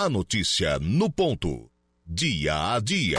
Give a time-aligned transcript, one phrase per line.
[0.00, 1.68] A notícia no ponto.
[2.06, 3.18] Dia a dia.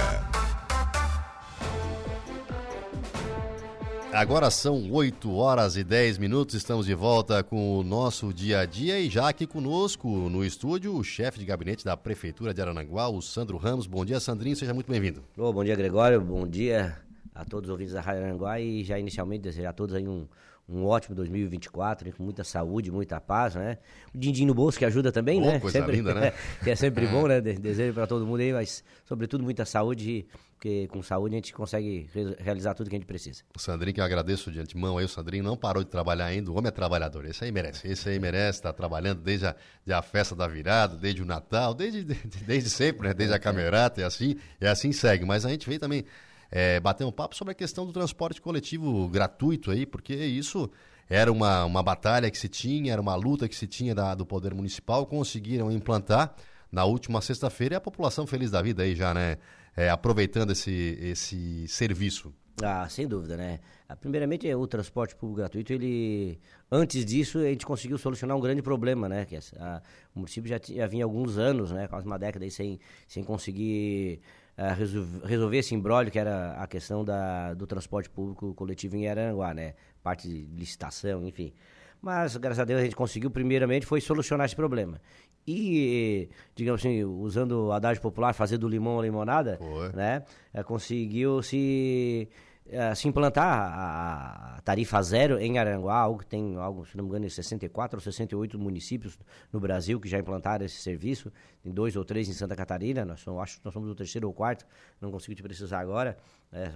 [4.14, 8.66] Agora são 8 horas e 10 minutos, estamos de volta com o nosso dia a
[8.66, 13.10] dia e já aqui conosco no estúdio o chefe de gabinete da Prefeitura de Arananguá,
[13.10, 13.86] o Sandro Ramos.
[13.86, 15.22] Bom dia, Sandrinho, seja muito bem-vindo.
[15.38, 16.98] Oh, bom dia, Gregório, bom dia
[17.36, 20.30] a todos os ouvintes da Rádio Arananguá e já inicialmente desejar a todos aí um,
[20.70, 23.80] um ótimo 2024, com muita saúde, muita paz, né?
[24.14, 25.60] O din-din no bolso que ajuda também, oh, né?
[25.60, 26.34] Coisa sempre, linda, né?
[26.64, 27.42] que é sempre bom, né?
[27.42, 32.08] Desejo para todo mundo aí, mas sobretudo muita saúde, porque com saúde a gente consegue
[32.14, 33.42] re realizar tudo que a gente precisa.
[33.56, 36.52] O Sandrinho, que eu agradeço de antemão aí, o Sandrinho não parou de trabalhar ainda,
[36.52, 39.56] o homem é trabalhador, esse aí merece, esse aí merece, tá trabalhando desde a,
[39.86, 43.14] desde a festa da virada, desde o Natal, desde, desde, desde sempre, né?
[43.14, 46.06] Desde a camerata e assim, e assim segue, mas a gente veio também
[46.52, 50.70] é, bater um papo sobre a questão do transporte coletivo gratuito aí, porque isso
[51.10, 54.26] era uma, uma batalha que se tinha, era uma luta que se tinha da, do
[54.26, 56.36] Poder Municipal, conseguiram implantar
[56.72, 59.38] na última sexta-feira e a população feliz da vida aí já, né?
[59.76, 62.34] É, aproveitando esse, esse serviço.
[62.62, 63.60] Ah, sem dúvida, né?
[63.88, 66.40] Ah, primeiramente, o transporte público gratuito, ele...
[66.70, 69.26] Antes disso, a gente conseguiu solucionar um grande problema, né?
[69.26, 69.82] Que a,
[70.14, 71.88] o município já, já vinha alguns anos, né?
[71.88, 74.20] Quase uma década aí sem, sem conseguir
[74.68, 79.54] resolver, resolver esse embrólio que era a questão da, do transporte público coletivo em Aranguá,
[79.54, 79.74] né?
[80.04, 81.54] Parte de licitação, enfim.
[82.02, 85.02] Mas, graças a Deus, a gente conseguiu, primeiramente, foi solucionar esse problema.
[85.46, 89.92] E, digamos assim, usando o adágio popular, fazer do limão a limonada, Foi.
[89.94, 90.24] né?
[90.54, 92.30] Uh, conseguiu se
[92.70, 97.10] uh, se implantar a, tarifa zero em Aranguá, algo que tem, algo, se não me
[97.10, 99.18] engano, em 64 ou 68 municípios
[99.52, 101.32] no Brasil que já implantaram esse serviço,
[101.64, 104.28] tem dois ou três em Santa Catarina, nós somos, acho que nós somos o terceiro
[104.28, 104.66] ou quarto,
[105.02, 106.18] não consigo te precisar agora,
[106.52, 106.72] né,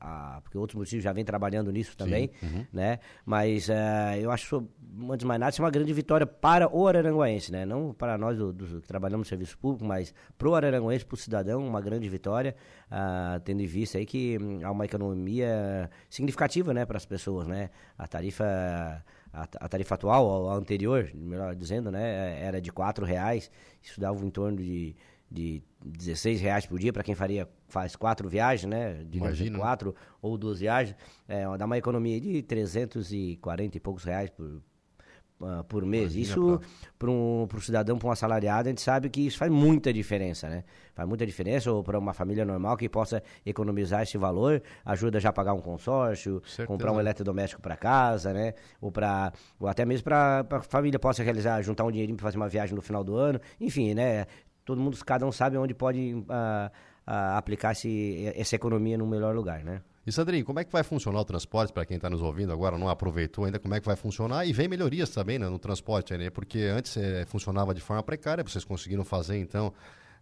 [0.00, 2.66] a, porque outros municípios já vêm trabalhando nisso também, uhum.
[2.72, 4.68] né, mas uh, eu acho,
[5.08, 8.18] antes de mais nada, isso é uma grande vitória para o araranguaense, né, não para
[8.18, 11.64] nós do, do, que trabalhamos no serviço público, mas para o araranguaense, para o cidadão,
[11.64, 12.56] uma grande vitória,
[12.90, 17.46] uh, tendo em vista aí que hum, há uma economia significativa, né, para as pessoas,
[17.46, 23.04] né, a tarifa a, a, tarifa atual, a anterior, melhor dizendo, né, era de quatro
[23.04, 23.50] reais,
[23.82, 24.94] isso dava em torno de,
[25.34, 29.58] de 16 reais por dia para quem faria faz quatro viagens, né, de Imagina.
[29.58, 30.96] quatro ou duas viagens,
[31.26, 36.14] é, dá uma economia de 340 e poucos reais por, uh, por mês.
[36.14, 36.60] Imagina, isso
[36.96, 40.48] para um pro cidadão, para um assalariado, a gente sabe que isso faz muita diferença,
[40.48, 40.62] né?
[40.94, 45.30] Faz muita diferença ou para uma família normal que possa economizar esse valor, ajuda já
[45.30, 46.68] a pagar um consórcio, Certeza.
[46.68, 48.54] comprar um eletrodoméstico para casa, né?
[48.80, 52.36] Ou para ou até mesmo para a família possa realizar, juntar um dinheirinho para fazer
[52.36, 53.40] uma viagem no final do ano.
[53.60, 54.26] Enfim, né?
[54.64, 59.34] Todo mundo, cada um sabe onde pode uh, uh, aplicar esse, essa economia no melhor
[59.34, 59.82] lugar, né?
[60.06, 62.76] E Sandrinho, como é que vai funcionar o transporte para quem está nos ouvindo agora,
[62.76, 64.44] não aproveitou ainda, como é que vai funcionar?
[64.46, 66.28] E vem melhorias também né, no transporte, né?
[66.28, 69.72] Porque antes é, funcionava de forma precária, vocês conseguiram fazer então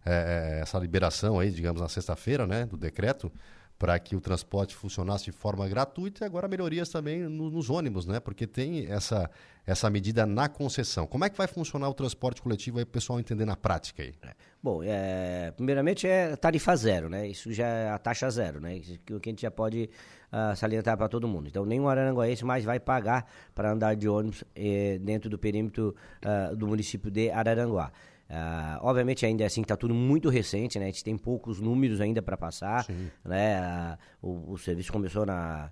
[0.05, 3.31] é, essa liberação aí, digamos, na sexta-feira, né, do decreto,
[3.83, 8.05] para que o transporte funcionasse de forma gratuita e agora melhorias também no, nos ônibus,
[8.05, 8.17] né?
[8.17, 9.29] Porque tem essa,
[9.67, 11.05] essa medida na concessão.
[11.05, 14.13] Como é que vai funcionar o transporte coletivo aí o pessoal entender na prática aí?
[14.63, 17.27] Bom, é, primeiramente é tarifa zero, né?
[17.27, 18.77] Isso já é a taxa zero, né?
[18.77, 19.89] Isso que a gente já pode
[20.31, 21.49] uh, salientar para todo mundo.
[21.49, 26.55] Então, nenhum araranguaense mais vai pagar para andar de ônibus eh, dentro do perímetro uh,
[26.55, 27.91] do município de Araranguá.
[28.29, 30.85] Uh, obviamente ainda assim está tudo muito recente, né?
[30.85, 33.11] A gente tem poucos números ainda para passar, Sim.
[33.23, 33.97] né?
[34.21, 35.71] Uh, o, o, serviço começou na,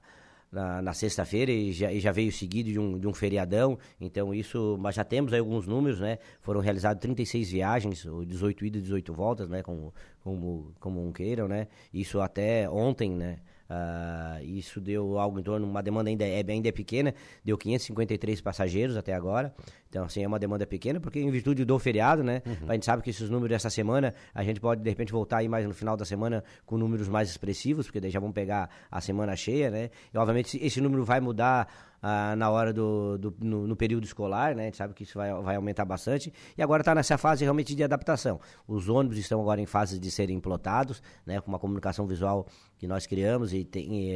[0.52, 4.34] na, na sexta-feira e já, e já, veio seguido de um, de um feriadão, então
[4.34, 6.20] isso, mas já temos aí alguns números, né?
[6.42, 9.64] Foram realizadas 36 viagens, 18 idas e 18 voltas, né?
[9.64, 11.68] Como, como, como um queiram, né?
[11.94, 13.40] Isso até ontem, né?
[13.72, 18.42] Uh, isso deu algo em torno, uma demanda ainda é, ainda é pequena, deu 553
[18.42, 19.54] passageiros até agora.
[19.90, 22.42] Então, assim, é uma demanda pequena, porque em virtude do feriado, né?
[22.46, 22.68] Uhum.
[22.68, 25.48] A gente sabe que esses números dessa semana, a gente pode de repente voltar aí
[25.48, 29.00] mais no final da semana com números mais expressivos, porque daí já vão pegar a
[29.00, 29.90] semana cheia, né?
[30.14, 34.56] E obviamente esse número vai mudar ah, na hora do, do no, no, período escolar,
[34.56, 34.64] né?
[34.64, 36.34] A gente sabe que isso vai, vai aumentar bastante.
[36.58, 38.40] E agora está nessa fase realmente de adaptação.
[38.68, 41.40] Os ônibus estão agora em fase de serem implotados, né?
[41.40, 44.10] Com uma comunicação visual que nós criamos e, tem, e,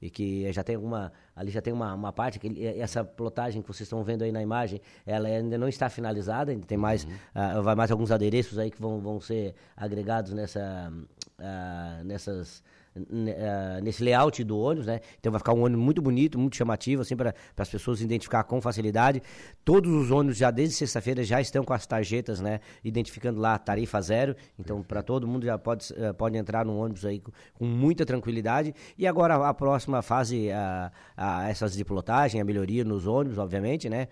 [0.00, 3.60] e, e que já tem alguma ali já tem uma, uma parte que essa plotagem
[3.60, 7.04] que vocês estão vendo aí na imagem, ela ainda não está finalizada, ainda tem mais,
[7.04, 7.58] uhum.
[7.58, 10.90] uh, vai mais alguns adereços aí que vão, vão ser agregados nessa,
[11.38, 12.62] uh, nessas
[13.82, 15.00] nesse layout do ônibus, né?
[15.18, 18.60] Então vai ficar um ônibus muito bonito, muito chamativo, assim, para as pessoas identificar com
[18.60, 19.22] facilidade.
[19.64, 22.60] Todos os ônibus já desde sexta-feira já estão com as tarjetas, né?
[22.82, 24.34] Identificando lá a tarifa zero.
[24.58, 28.06] Então, para todo mundo já pode, uh, pode entrar no ônibus aí com, com, muita
[28.06, 28.74] tranquilidade.
[28.96, 30.90] E agora a próxima fase, uh,
[31.48, 34.08] essas de plotagem, a melhoria nos ônibus, obviamente, né?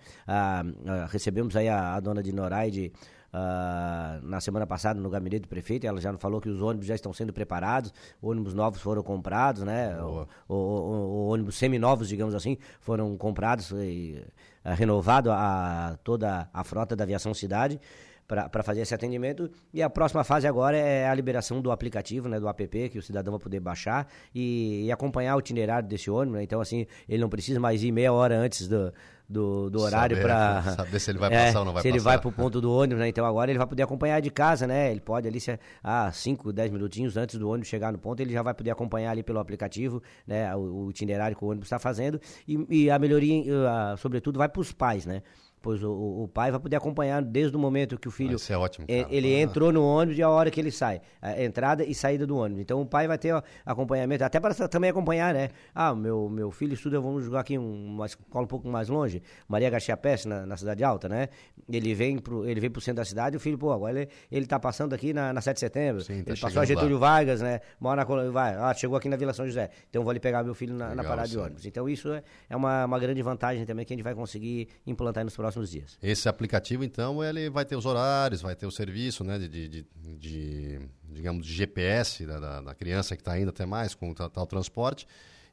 [1.09, 2.91] recebemos aí a, a dona de Noraide
[3.35, 6.95] uh, na semana passada no gabinete do prefeito, ela já falou que os ônibus já
[6.95, 10.01] estão sendo preparados, ônibus novos foram comprados, né?
[10.01, 14.23] O, o, o, o, ônibus seminovos, digamos assim, foram comprados e
[14.63, 17.79] uh, renovado a toda a frota da aviação cidade
[18.27, 19.51] para fazer esse atendimento.
[19.71, 23.01] E a próxima fase agora é a liberação do aplicativo, né, do app, que o
[23.01, 26.37] cidadão vai poder baixar e, e acompanhar o itinerário desse ônibus.
[26.37, 26.43] Né?
[26.43, 28.91] Então, assim, ele não precisa mais ir meia hora antes do,
[29.27, 31.95] do, do horário para saber se ele vai é, passar ou não vai se passar.
[31.95, 33.07] ele vai para o ponto do ônibus, né?
[33.09, 34.91] Então agora ele vai poder acompanhar de casa, né?
[34.91, 38.33] Ele pode ali, se, ah, 5, 10 minutinhos antes do ônibus chegar no ponto, ele
[38.33, 40.55] já vai poder acompanhar ali pelo aplicativo, né?
[40.55, 44.47] O, o itinerário que o ônibus está fazendo e, e, a melhoria, uh, sobretudo, vai
[44.47, 45.21] para os pais, né?
[45.65, 48.85] Pois o, o, pai vai poder acompanhar desde o momento que o filho é ótimo,
[48.87, 49.41] ele ah.
[49.41, 52.61] entrou no ônibus e a hora que ele sai, a entrada e saída do ônibus.
[52.61, 55.49] Então o pai vai ter ó, acompanhamento, até para também acompanhar, né?
[55.73, 59.67] Ah, meu meu filho estuda, vamos jogar aqui uma escola um pouco mais longe, Maria
[59.71, 61.29] Garcia Peste na, na cidade alta, né?
[61.67, 64.09] Ele vem pro ele vem pro centro da cidade, e o filho, pô, agora ele
[64.31, 66.01] ele tá passando aqui na, na 7 de setembro.
[66.03, 67.09] Sim, tá ele passou a Getúlio lá.
[67.09, 67.59] Vargas, né?
[67.79, 69.71] Mora na vai, ah, chegou aqui na Vila São José.
[69.89, 71.33] Então vou ali pegar meu filho na, Legal, na parada sim.
[71.33, 71.65] de ônibus.
[71.65, 75.23] Então isso é, é uma, uma grande vantagem também que a gente vai conseguir implantar
[75.23, 75.97] nos próximos dias.
[76.01, 79.67] Esse aplicativo, então, ele vai ter os horários, vai ter o serviço, né, de, de,
[79.67, 79.85] de,
[80.17, 84.29] de digamos, de GPS da, da, da criança que está indo até mais com tal,
[84.29, 85.07] tal, transporte.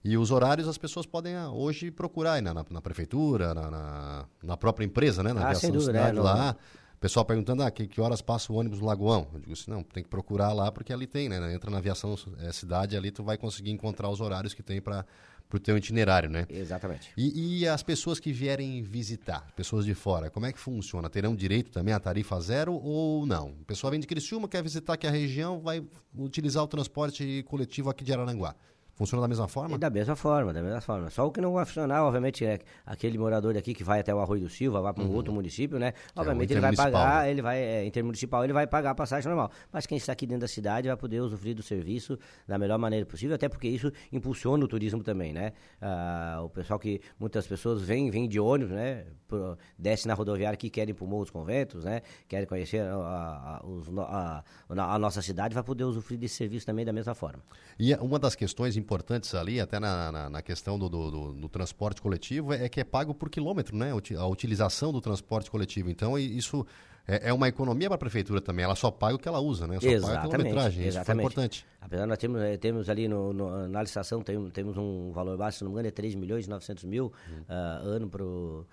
[0.04, 3.70] E os horários as pessoas podem ah, hoje procurar aí, na, na, na, prefeitura, na,
[3.70, 6.22] na, na, própria empresa, né, na ah, dúvida, cidade, né?
[6.22, 6.56] lá.
[6.96, 9.28] O pessoal perguntando, ah, que, que horas passa o ônibus no Lagoão?
[9.32, 11.52] Eu digo assim, não, tem que procurar lá porque ali tem, né?
[11.52, 15.04] Entra na aviação é, cidade ali tu vai conseguir encontrar os horários que tem para
[15.52, 16.46] para o teu itinerário, né?
[16.48, 17.10] Exatamente.
[17.14, 21.10] E, e, as pessoas que vierem visitar, pessoas de fora, como é que funciona?
[21.10, 23.50] Terão direito também à tarifa zero ou não?
[23.60, 25.84] O pessoal vem de Criciúma, quer visitar aqui a região, vai
[26.16, 28.56] utilizar o transporte coletivo aqui de Araranguá.
[28.94, 29.74] Funciona da mesma forma?
[29.76, 31.08] É da mesma forma, da mesma forma.
[31.08, 34.18] Só o que não vai funcionar, obviamente, é aquele morador daqui que vai até o
[34.20, 35.14] Arroio do Silva, vai para um uhum.
[35.14, 35.92] outro município, né?
[35.92, 39.28] Que obviamente é ele vai pagar, ele vai, é, intermunicipal, ele vai pagar a passagem
[39.28, 39.50] normal.
[39.72, 43.06] Mas quem está aqui dentro da cidade vai poder usufruir do serviço da melhor maneira
[43.06, 45.52] possível, até porque isso impulsiona o turismo também, né?
[45.80, 49.06] Ah, o pessoal que, muitas pessoas vêm, vêm de ônibus, né?
[49.26, 52.02] Por, desce na rodoviária aqui, querem para o Morro dos Conventos, né?
[52.28, 56.84] Querem conhecer a, a, os, a, a, nossa cidade, vai poder usufruir desse serviço também
[56.84, 57.42] da mesma forma.
[57.78, 61.48] E uma das questões importantes ali, até na, na, na questão do, do, do, do,
[61.48, 63.92] transporte coletivo, é que é pago por quilômetro, né?
[64.18, 65.88] A utilização do transporte coletivo.
[65.88, 66.66] Então, isso
[67.06, 68.64] é, é uma economia para a prefeitura também.
[68.64, 69.78] Ela só paga o que ela usa, né?
[69.80, 70.88] Só exatamente, paga a quilometragem.
[70.88, 71.66] Isso é importante.
[71.80, 75.36] Apesar de nós temos, eh, temos ali no, no, na licitação, temos, temos um valor
[75.36, 77.42] baixo, se não me engano, é 3 milhões e 900 mil hum.
[77.48, 78.66] uh, ano para o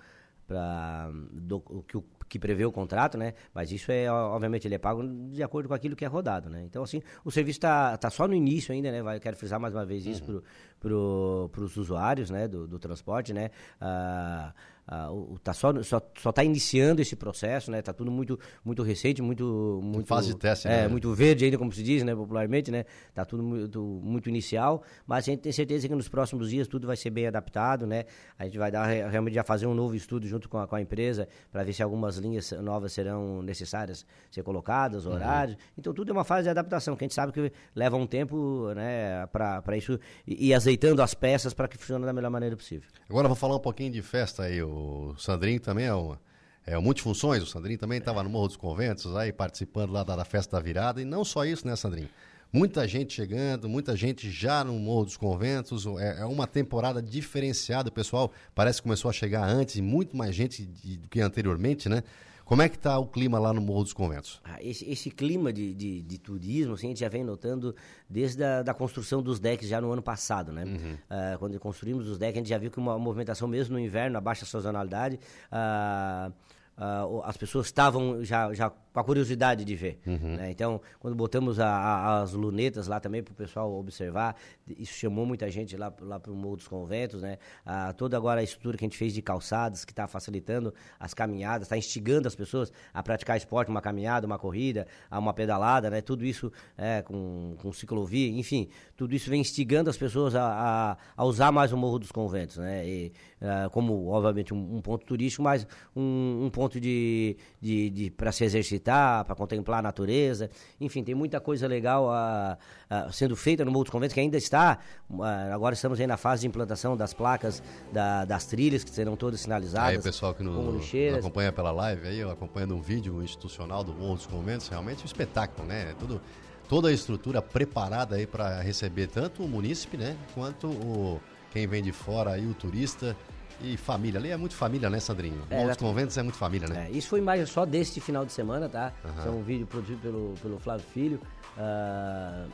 [1.87, 1.97] que,
[2.29, 3.33] que prevê o contrato, né?
[3.53, 6.63] Mas isso é, obviamente, ele é pago de acordo com aquilo que é rodado, né?
[6.63, 9.01] Então, assim, o serviço está tá só no início ainda, né?
[9.01, 10.43] Vai, quero frisar mais uma vez isso
[10.79, 11.49] uhum.
[11.49, 12.47] para os usuários, né?
[12.47, 13.49] Do, do transporte, né?
[13.81, 14.53] Ah,
[14.91, 17.79] ah, o, tá só só só está iniciando esse processo, né?
[17.79, 20.87] Tá tudo muito muito recente, muito muito fase de teste, é, né?
[20.87, 22.15] muito verde ainda como se diz, né?
[22.15, 22.85] Popularmente, né?
[23.13, 26.87] Tá tudo muito muito inicial, mas a gente tem certeza que nos próximos dias tudo
[26.87, 28.05] vai ser bem adaptado, né?
[28.35, 30.81] A gente vai dar realmente já fazer um novo estudo junto com a, com a
[30.81, 35.13] empresa para ver se algumas linhas novas serão necessárias ser colocadas, uhum.
[35.13, 35.55] horários.
[35.55, 35.63] Uhum.
[35.77, 38.73] Então tudo é uma fase de adaptação que a gente sabe que leva um tempo,
[38.73, 39.27] né?
[39.27, 42.89] Para isso e, e azeitando as peças para que funcione da melhor maneira possível.
[43.07, 44.63] Agora vou falar um pouquinho de festa aí.
[44.63, 46.19] O o Sandrinho também é uma,
[46.65, 50.15] é um multifunções, o Sandrinho também estava no Morro dos Conventos aí participando lá da,
[50.15, 52.09] da, festa da virada, e não só isso, né, Sandrinho?
[52.51, 57.89] Muita gente chegando, muita gente já no Morro dos Conventos, é, é uma temporada diferenciada,
[57.89, 62.03] o pessoal parece que começou a chegar antes muito mais gente do que anteriormente, né?
[62.49, 64.41] Como é que está o clima lá no Morro dos Conventos?
[64.43, 67.75] Ah, esse, esse, clima de, de, de, turismo, assim, a gente já vem notando
[68.09, 70.63] desde a da construção dos decks já no ano passado, né?
[70.63, 70.93] Uhum.
[70.93, 74.17] Uh, quando construímos os decks, a gente já viu que uma movimentação mesmo no inverno,
[74.17, 75.19] a baixa sazonalidade,
[75.51, 76.31] uh,
[76.75, 79.99] uh, as pessoas estavam já, já com a curiosidade de ver.
[80.05, 80.35] Uhum.
[80.35, 80.51] Né?
[80.51, 84.35] Então, quando botamos a, a, as lunetas lá também para o pessoal observar,
[84.77, 87.37] isso chamou muita gente lá, lá para o Morro dos Conventos, né?
[87.65, 91.13] Ah, toda agora a estrutura que a gente fez de calçadas, que está facilitando as
[91.13, 96.01] caminhadas, está instigando as pessoas a praticar esporte, uma caminhada, uma corrida, uma pedalada, né?
[96.01, 100.97] Tudo isso é, com, com ciclovia, enfim, tudo isso vem instigando as pessoas a, a,
[101.15, 102.87] a usar mais o Morro dos Conventos, né?
[102.87, 105.65] E, uh, como, obviamente, um, um, ponto turístico, mas
[105.95, 110.49] um, um ponto de, de, de para se exercitar, para contemplar a natureza.
[110.79, 112.57] Enfim, tem muita coisa legal a,
[112.89, 114.79] a, sendo feita no dos Conventos, que ainda está.
[115.09, 119.15] Uh, agora estamos aí na fase de implantação das placas da, das trilhas, que serão
[119.15, 119.89] todas sinalizadas.
[119.89, 123.93] Aí, o pessoal que no, nos acompanha pela live, aí, acompanhando um vídeo institucional do
[123.93, 125.91] dos Conventos, realmente um espetáculo, né?
[125.91, 126.21] É tudo
[126.69, 131.19] toda a estrutura preparada aí para receber tanto o munícipe, né, quanto o
[131.51, 133.17] quem vem de fora aí, o turista,
[133.61, 135.41] E família, ali é muito família, né, Sandrinho?
[135.49, 136.87] É, Os conventos é muito família, né?
[136.87, 138.93] É, isso foi imagem só deste final de semana, tá?
[139.17, 141.19] Isso é um vídeo produzido pelo, pelo Flávio Filho.
[141.57, 142.45] ah,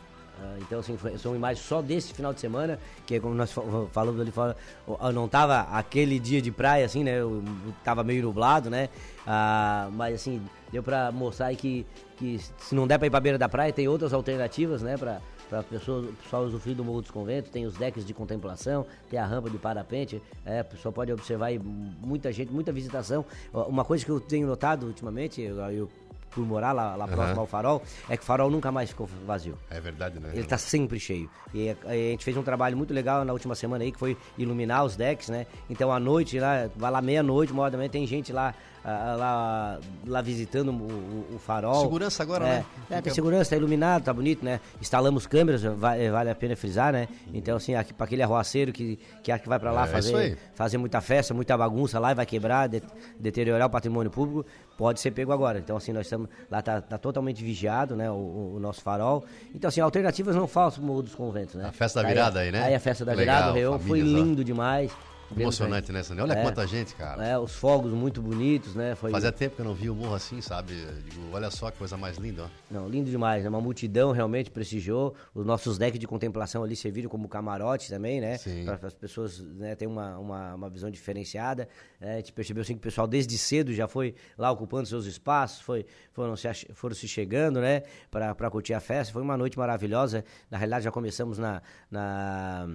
[0.41, 3.53] ah, então, assim, foi, são imagens só deste final de semana, que é como nós
[3.53, 3.61] fa-
[3.93, 7.23] falamos ali fora, ó, não tava aquele dia de praia, assim, né?
[7.23, 7.41] o-
[7.85, 8.89] Tava meio nublado, né?
[9.25, 10.41] Ah, mas, assim,
[10.73, 11.85] deu pra mostrar aí que,
[12.17, 14.97] que se não der pra ir pra beira da praia, tem outras alternativas, né?
[14.97, 18.85] Pra, para pessoas, o pessoal usufruir do Morro dos Conventos, tem os decks de contemplação,
[19.09, 23.25] tem a rampa de parapente, é, o pessoal pode observar aí muita gente, muita visitação.
[23.53, 25.89] Uma coisa que eu tenho notado ultimamente, eu, eu
[26.35, 29.57] por morar lá, lá próximo ao farol, é que o farol nunca mais ficou vazio.
[29.69, 30.31] É verdade, né?
[30.33, 31.29] Ele está sempre cheio.
[31.53, 34.17] E a, a gente fez um trabalho muito legal na última semana aí, que foi
[34.37, 35.47] iluminar os decks, né?
[35.69, 38.53] Então à noite, lá, vai lá meia-noite, uma hora da manhã, tem gente lá,
[38.87, 41.81] ah, lá, lá visitando o, o- farol.
[41.81, 42.65] Segurança agora, é, né?
[42.91, 44.59] É, tem segurança, tá iluminado, tá bonito, né?
[44.79, 47.07] Instalamos câmeras, vai- vale a pena frisar, né?
[47.33, 50.37] Então, assim, aqui, para aquele arruaceiro que, que acha que vai para lá É, fazer,
[50.53, 52.83] fazer muita festa, muita bagunça lá e vai quebrar, de-
[53.19, 54.45] deteriorar o patrimônio público,
[54.77, 55.57] pode ser pego agora.
[55.57, 56.29] Então, assim, nós estamos.
[56.51, 58.09] Lá tá, tá totalmente vigiado, né?
[58.11, 59.25] O, o- nosso farol.
[59.53, 61.65] Então, assim, alternativas não faltam dos Conventos, né?
[61.67, 62.61] A festa da Aí- virada aí, né?
[62.63, 64.91] Aí a festa da Legal, virada, o Réveillon, foi lindo demais.
[65.35, 66.27] Emocionante, né, Sandrinho?
[66.29, 66.43] Olha É.
[66.43, 67.25] quanta gente, cara.
[67.25, 68.95] É, os fogos muito bonitos, né?
[68.95, 70.73] Foi, Fazia tempo que eu não vi o morro assim, sabe?
[71.09, 72.47] Digo, olha só que coisa mais linda, ó.
[72.69, 73.49] Não, lindo demais, né?
[73.49, 75.15] Uma multidão realmente prestigiou.
[75.33, 78.37] Os nossos decks de contemplação ali serviram como camarote também, né?
[78.65, 81.67] Para as pessoas né, terem uma, uma, uma visão diferenciada.
[81.99, 85.05] É, a gente percebeu assim que o pessoal desde cedo já foi lá ocupando seus
[85.05, 87.83] espaços, foi, foram, se, foram se chegando, né?
[88.11, 89.11] Para curtir a festa.
[89.11, 90.23] Foi uma noite maravilhosa.
[90.49, 91.61] Na realidade, já começamos na.
[91.89, 92.67] na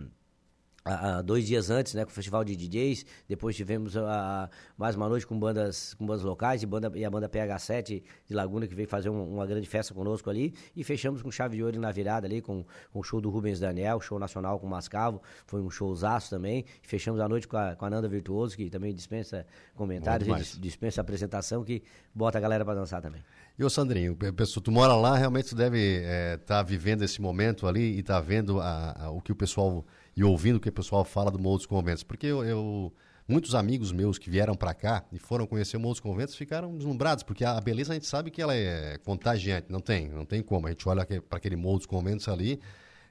[1.24, 5.26] dois dias antes, né, com o festival de DJs, depois tivemos a, mais uma noite
[5.26, 8.88] com bandas, com bandas locais e, banda, e a banda PH7 de Laguna que veio
[8.88, 10.54] fazer um- uma grande festa conosco ali.
[10.74, 13.60] E fechamos com chave de ouro na virada ali com, com o show do Rubens
[13.60, 17.74] Daniel, show nacional com o Mascavo, foi um showzaço também, fechamos a noite com a,
[17.76, 20.26] com a Nanda Virtuoso que também dispensa comentários,
[20.60, 21.82] dispensa apresentação que
[22.14, 23.22] bota a galera para dançar também.
[23.58, 26.02] E ô Sandrinho, pe- pessoal, tu mora lá, realmente tu deve
[26.34, 29.84] estar vivendo esse momento ali e tá vendo a- a- o que o pessoal
[30.16, 32.02] e ouvindo o que o pessoal fala do Morro dos Conventos.
[32.02, 32.92] Porque eu, eu-
[33.28, 36.76] muitos amigos meus que vieram para cá e foram conhecer o Morro dos Conventos ficaram
[36.76, 40.42] deslumbrados, porque a, beleza a gente sabe que ela é contagiante, não tem, não tem
[40.42, 40.66] como.
[40.66, 42.60] A gente olha para aquele Morro dos Conventos ali,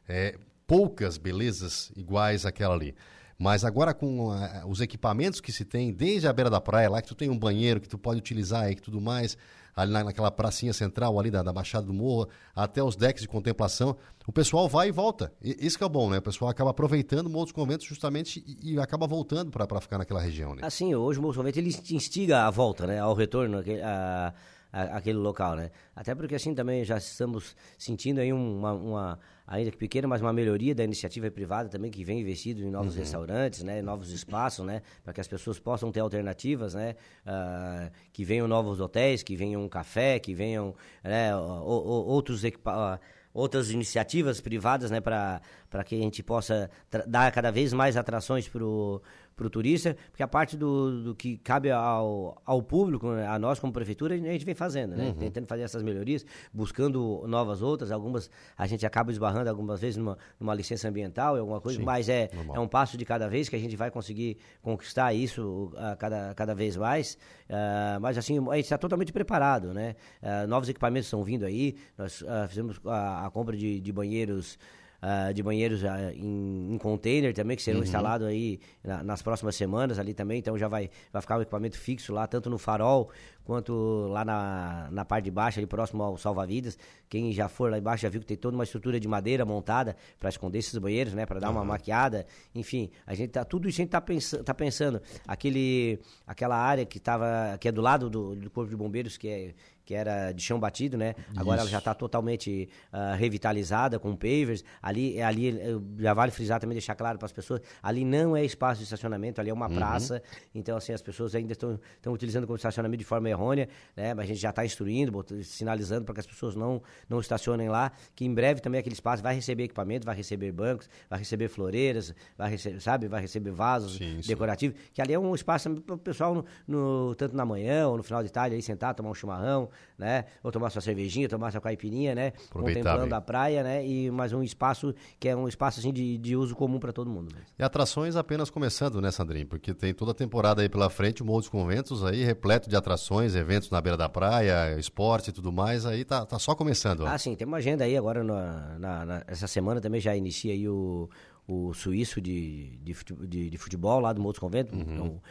[0.07, 0.37] é,
[0.67, 2.93] poucas belezas iguais àquela ali.
[3.41, 4.31] Mas agora com
[4.67, 7.39] os equipamentos que se tem, desde a beira da praia, lá que tu tem um
[7.39, 9.37] banheiro que tu pode utilizar que tudo mais,
[9.81, 13.27] ali na- naquela pracinha central ali da, da Baixada do Morro, até os decks de
[13.27, 13.95] contemplação,
[14.27, 15.31] o pessoal vai e volta.
[15.41, 16.17] E, isso que é bom, né?
[16.17, 19.97] O pessoal acaba aproveitando o Morro dos Conventos justamente e, e acaba voltando para ficar
[19.97, 20.61] naquela região, né?
[20.63, 22.99] Assim, hoje o movimento ele instiga a volta, né?
[22.99, 24.33] Ao retorno a,
[24.71, 25.71] a- àquele local, né?
[25.95, 30.31] Até porque assim também já estamos sentindo aí uma, uma- ainda que pequena, mas uma
[30.31, 33.81] melhoria da iniciativa privada também que vem investido em novos restaurantes, né?
[33.81, 34.81] Novos espaços, né?
[35.03, 36.95] Para que as pessoas possam ter alternativas, né?
[37.25, 42.43] Ah, que venham novos hotéis, que venham um café, que venham né, o- o- outros
[42.43, 42.99] equipa
[43.31, 45.39] outras iniciativas privadas, né, para
[45.85, 46.69] que a gente possa
[47.07, 48.99] dar cada vez mais atrações para o
[49.47, 53.71] turista, porque a parte do, do que cabe ao, ao público, né, a nós como
[53.71, 58.65] prefeitura, a gente vem fazendo, né, tentando fazer essas melhorias, buscando novas outras, algumas a
[58.65, 62.59] gente acaba esbarrando algumas vezes numa, numa licença ambiental e alguma coisa, mas é, é
[62.59, 66.55] um passo de cada vez que a gente vai conseguir conquistar isso a cada, cada
[66.55, 67.17] vez mais,
[67.51, 71.75] Ah, mas assim, a gente está totalmente preparado, né, Ah, novos equipamentos estão vindo aí,
[71.97, 74.57] nós ah, fizemos a, a compra de, de banheiros
[75.01, 75.81] ah, de banheiros
[76.15, 80.57] em, em container também, que serão instalados aí na- nas próximas semanas ali também, então
[80.57, 83.09] já vai, vai ficar o equipamento fixo lá, tanto no farol
[83.45, 86.77] quanto lá na, na parte de baixo, ali próximo ao salva-vidas.
[87.09, 89.95] Quem já for lá embaixo já viu que tem toda uma estrutura de madeira montada
[90.19, 91.25] para esconder esses banheiros, né?
[91.25, 92.27] Para dar uma maquiada.
[92.53, 95.01] Enfim, a gente tá, tudo isso a gente tá, pensa, tá pensando.
[95.27, 99.27] Aquele, aquela área que, tava, que é do lado do, do Corpo de Bombeiros, que
[99.27, 99.53] é
[99.89, 101.15] que era de chão batido, né?
[101.35, 104.63] Agora ela já está totalmente ah, revitalizada com pavers.
[104.83, 108.45] Ali, ali eh, já vale frisar também, deixar claro para as pessoas, ali não é
[108.45, 110.21] espaço de estacionamento, ali é uma praça.
[110.53, 111.79] Então, assim, as pessoas ainda estão
[112.13, 113.67] utilizando como estacionamento de forma errônea,
[113.97, 114.13] né?
[114.13, 117.91] Mas a gente já está instruindo, sinalizando para que as pessoas não, não estacionem lá,
[118.15, 122.13] que em breve também aquele espaço vai receber equipamento, vai receber bancos, vai receber floreiras,
[122.37, 123.07] vai receber, sabe?
[123.07, 124.27] Vai receber vasos Sim, sim.
[124.27, 127.97] decorativos, que ali é um espaço para o pessoal, no, no- tanto na manhã ou
[127.97, 129.67] no final de tarde, aí sentar, tomar um chimarrão,
[129.97, 130.25] né?
[130.43, 132.27] Ou tomar sua cervejinha, tomar sua caipirinha, né?
[132.49, 133.17] Aproveitar Contemplando bem.
[133.17, 133.85] a praia, né?
[133.85, 137.09] E mais um espaço que é um espaço assim de, de uso comum para todo
[137.09, 137.33] mundo.
[137.35, 137.41] né?
[137.57, 139.45] E atrações apenas começando, né, Sandrinho?
[139.47, 142.75] Porque tem toda a temporada aí pela frente, o Morro dos Conventos aí repleto de
[142.75, 147.01] atrações, eventos na beira da praia, esporte e tudo mais, aí tá, tá só começando.
[147.01, 147.07] ó.
[147.07, 150.53] Ah, sim, tem uma agenda aí agora na, na- na- essa semana também já inicia
[150.53, 151.09] aí o,
[151.47, 152.95] o suíço de, de,
[153.27, 154.73] de, de futebol lá do Moço Convento.
[154.75, 154.81] Uhum.
[154.81, 155.21] Então,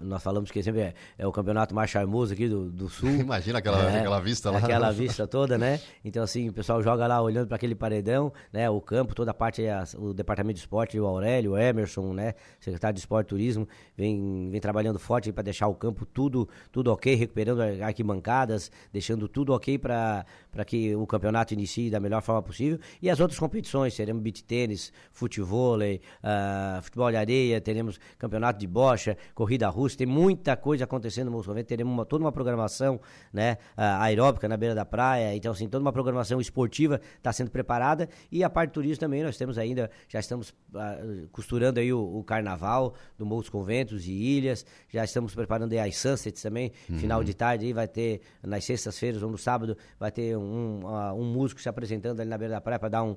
[0.00, 3.10] nós falamos que sempre é, é, o campeonato mais charmoso aqui do, do sul.
[3.20, 4.58] Imagina aquela, é, aquela vista lá.
[4.58, 5.80] Aquela vista toda, né?
[6.04, 8.68] Então, assim, o pessoal joga lá olhando para aquele paredão, né?
[8.70, 9.62] O campo, toda a parte,
[9.98, 12.34] o departamento de esporte, o Aurélio, o Emerson, né?
[12.60, 16.90] Secretário de Esporte e Turismo, vem, vem trabalhando forte para deixar o campo tudo, tudo
[16.90, 20.24] ok, recuperando arquibancadas, deixando tudo ok para
[20.66, 22.78] que o campeonato inicie da melhor forma possível.
[23.02, 28.66] E as outras competições, teremos beat tênis, futebol, uh, futebol de areia, teremos campeonato de
[28.66, 33.00] bocha, corrida da Rússia, tem muita coisa acontecendo no Moço teremos uma, toda uma programação
[33.32, 38.08] né, aeróbica na beira da praia, então assim, toda uma programação esportiva está sendo preparada
[38.30, 42.24] e a parte turística também, nós temos ainda, já estamos uh, costurando aí o, o,
[42.24, 46.98] carnaval do Morros Conventos e Ilhas, já estamos preparando aí as Sunsets também, uhum.
[46.98, 51.14] final de tarde aí vai ter, nas sextas-feiras ou no sábado, vai ter um, uh,
[51.14, 53.16] um músico se apresentando ali na beira da praia para dar um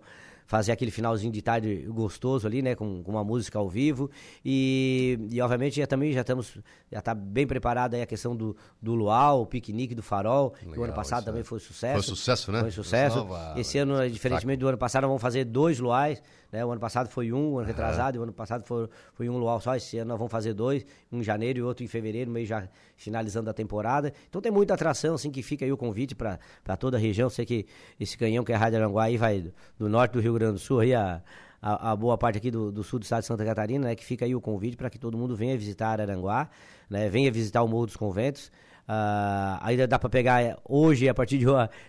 [0.51, 4.11] fazer aquele finalzinho de tarde gostoso ali, né, com, com uma música ao vivo
[4.43, 6.57] e, e obviamente já também já estamos
[6.91, 10.73] já está bem preparada aí a questão do, do luau, o piquenique do farol, Legal,
[10.73, 11.93] que o ano passado também foi sucesso.
[11.93, 12.59] Foi sucesso, né?
[12.59, 13.25] Foi sucesso.
[13.55, 16.65] Esse ano, diferentemente do ano passado, vamos fazer dois luais, né?
[16.65, 19.37] O ano passado foi um, o ano retrasado, e o ano passado foi, foi um
[19.37, 19.75] luau só.
[19.75, 22.67] Esse ano nós vamos fazer dois, um em janeiro e outro em fevereiro, meio já
[22.95, 24.13] finalizando a temporada.
[24.29, 26.39] Então tem muita atração, assim, que fica aí o convite para
[26.77, 27.29] toda a região.
[27.29, 27.65] Sei que
[27.99, 30.53] esse canhão que é a Rádio Aranguá aí vai do, do norte do Rio Grande
[30.53, 31.21] do Sul aí a,
[31.61, 34.03] a, a, boa parte aqui do, do, sul do estado de Santa Catarina, né, que
[34.03, 36.49] fica aí o convite para que todo mundo venha visitar Aranguá,
[36.89, 38.51] né, venha visitar o Morro dos Conventos,
[38.91, 41.45] Uh, ainda dá para pegar é, hoje, a partir de,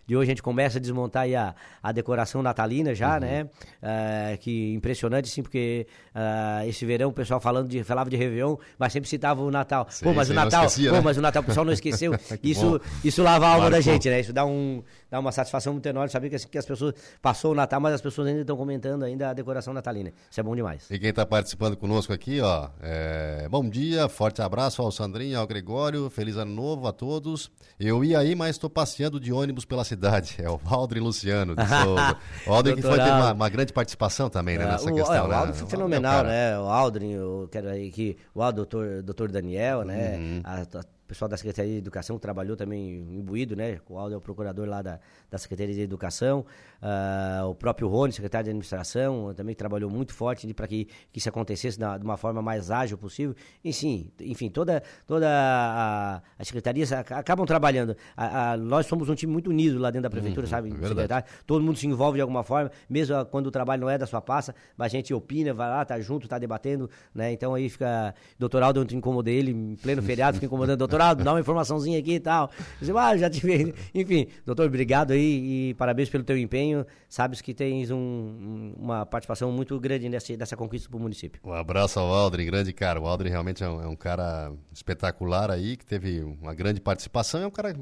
[0.06, 3.20] de, hoje a gente começa a desmontar a, a decoração natalina já, uhum.
[3.20, 3.42] né?
[3.82, 8.56] Uh, que impressionante, sim, porque uh, esse verão o pessoal falando de, falava de Réveillon,
[8.78, 9.86] mas sempre citava o Natal.
[9.90, 11.02] Sim, pô, mas o Natal, esquecia, pô, né?
[11.02, 12.12] mas o Natal o pessoal não esqueceu.
[12.42, 13.78] isso, isso lava a alma Marcou.
[13.78, 14.20] da gente, né?
[14.20, 17.54] Isso dá, um, dá uma satisfação muito enorme saber que, que as pessoas passou o
[17.54, 20.12] Natal, mas as pessoas ainda estão comentando ainda a decoração natalina.
[20.30, 20.88] Isso é bom demais.
[20.90, 23.48] E quem está participando conosco aqui, ó, é...
[23.50, 27.50] bom dia, forte abraço ao Sandrinho, ao Gregório, feliz ano novo novo a todos.
[27.80, 30.36] Eu ia aí, mas estou passeando de ônibus pela cidade.
[30.42, 31.54] É o Aldrin Luciano.
[32.46, 35.24] O Aldrin que foi ter uma, uma, grande participação também né, nessa o, questão.
[35.24, 35.34] O, né?
[35.36, 36.58] Aldrin foi fenomenal, né?
[36.58, 40.16] O Aldrin, eu quero aí que o doutor, doutor Daniel, né?
[40.16, 40.40] Uhum.
[40.44, 43.78] A, a, pessoal da Secretaria de Educação que trabalhou também imbuído, né?
[43.88, 44.98] O Aldo é o procurador lá da,
[45.30, 46.44] da Secretaria de Educação.
[46.82, 51.28] Uh, o próprio Rony, secretário de Administração, também trabalhou muito forte para que, que isso
[51.28, 53.34] acontecesse da, de uma forma mais ágil possível.
[53.64, 57.96] E sim, enfim, toda, toda a, a secretaria acabam trabalhando.
[58.16, 60.74] A, a, nós somos um time muito unido lá dentro da prefeitura, uhum, sabe?
[60.80, 61.28] É secretário.
[61.46, 64.20] Todo mundo se envolve de alguma forma, mesmo quando o trabalho não é da sua
[64.20, 67.32] pasta, mas a gente opina, vai lá, tá junto, tá debatendo, né?
[67.32, 68.14] Então aí fica.
[68.38, 71.98] Doutor Aldo, eu incomodei ele em pleno feriado, fica incomodando doutor doutorado, dá uma informaçãozinha
[71.98, 72.50] aqui e tal.
[72.80, 73.74] Eu ah, já tive.
[73.94, 76.71] Enfim, doutor, obrigado aí e parabéns pelo teu empenho.
[77.08, 81.40] Sabes que tens um, uma participação muito grande nessa, nessa conquista para o município.
[81.44, 83.00] Um abraço ao Aldrin, grande cara.
[83.00, 87.42] O Aldrin realmente é um, é um cara espetacular aí, que teve uma grande participação.
[87.42, 87.76] É um cara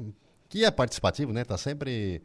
[0.49, 1.43] que é participativo, né?
[1.43, 2.21] Tá sempre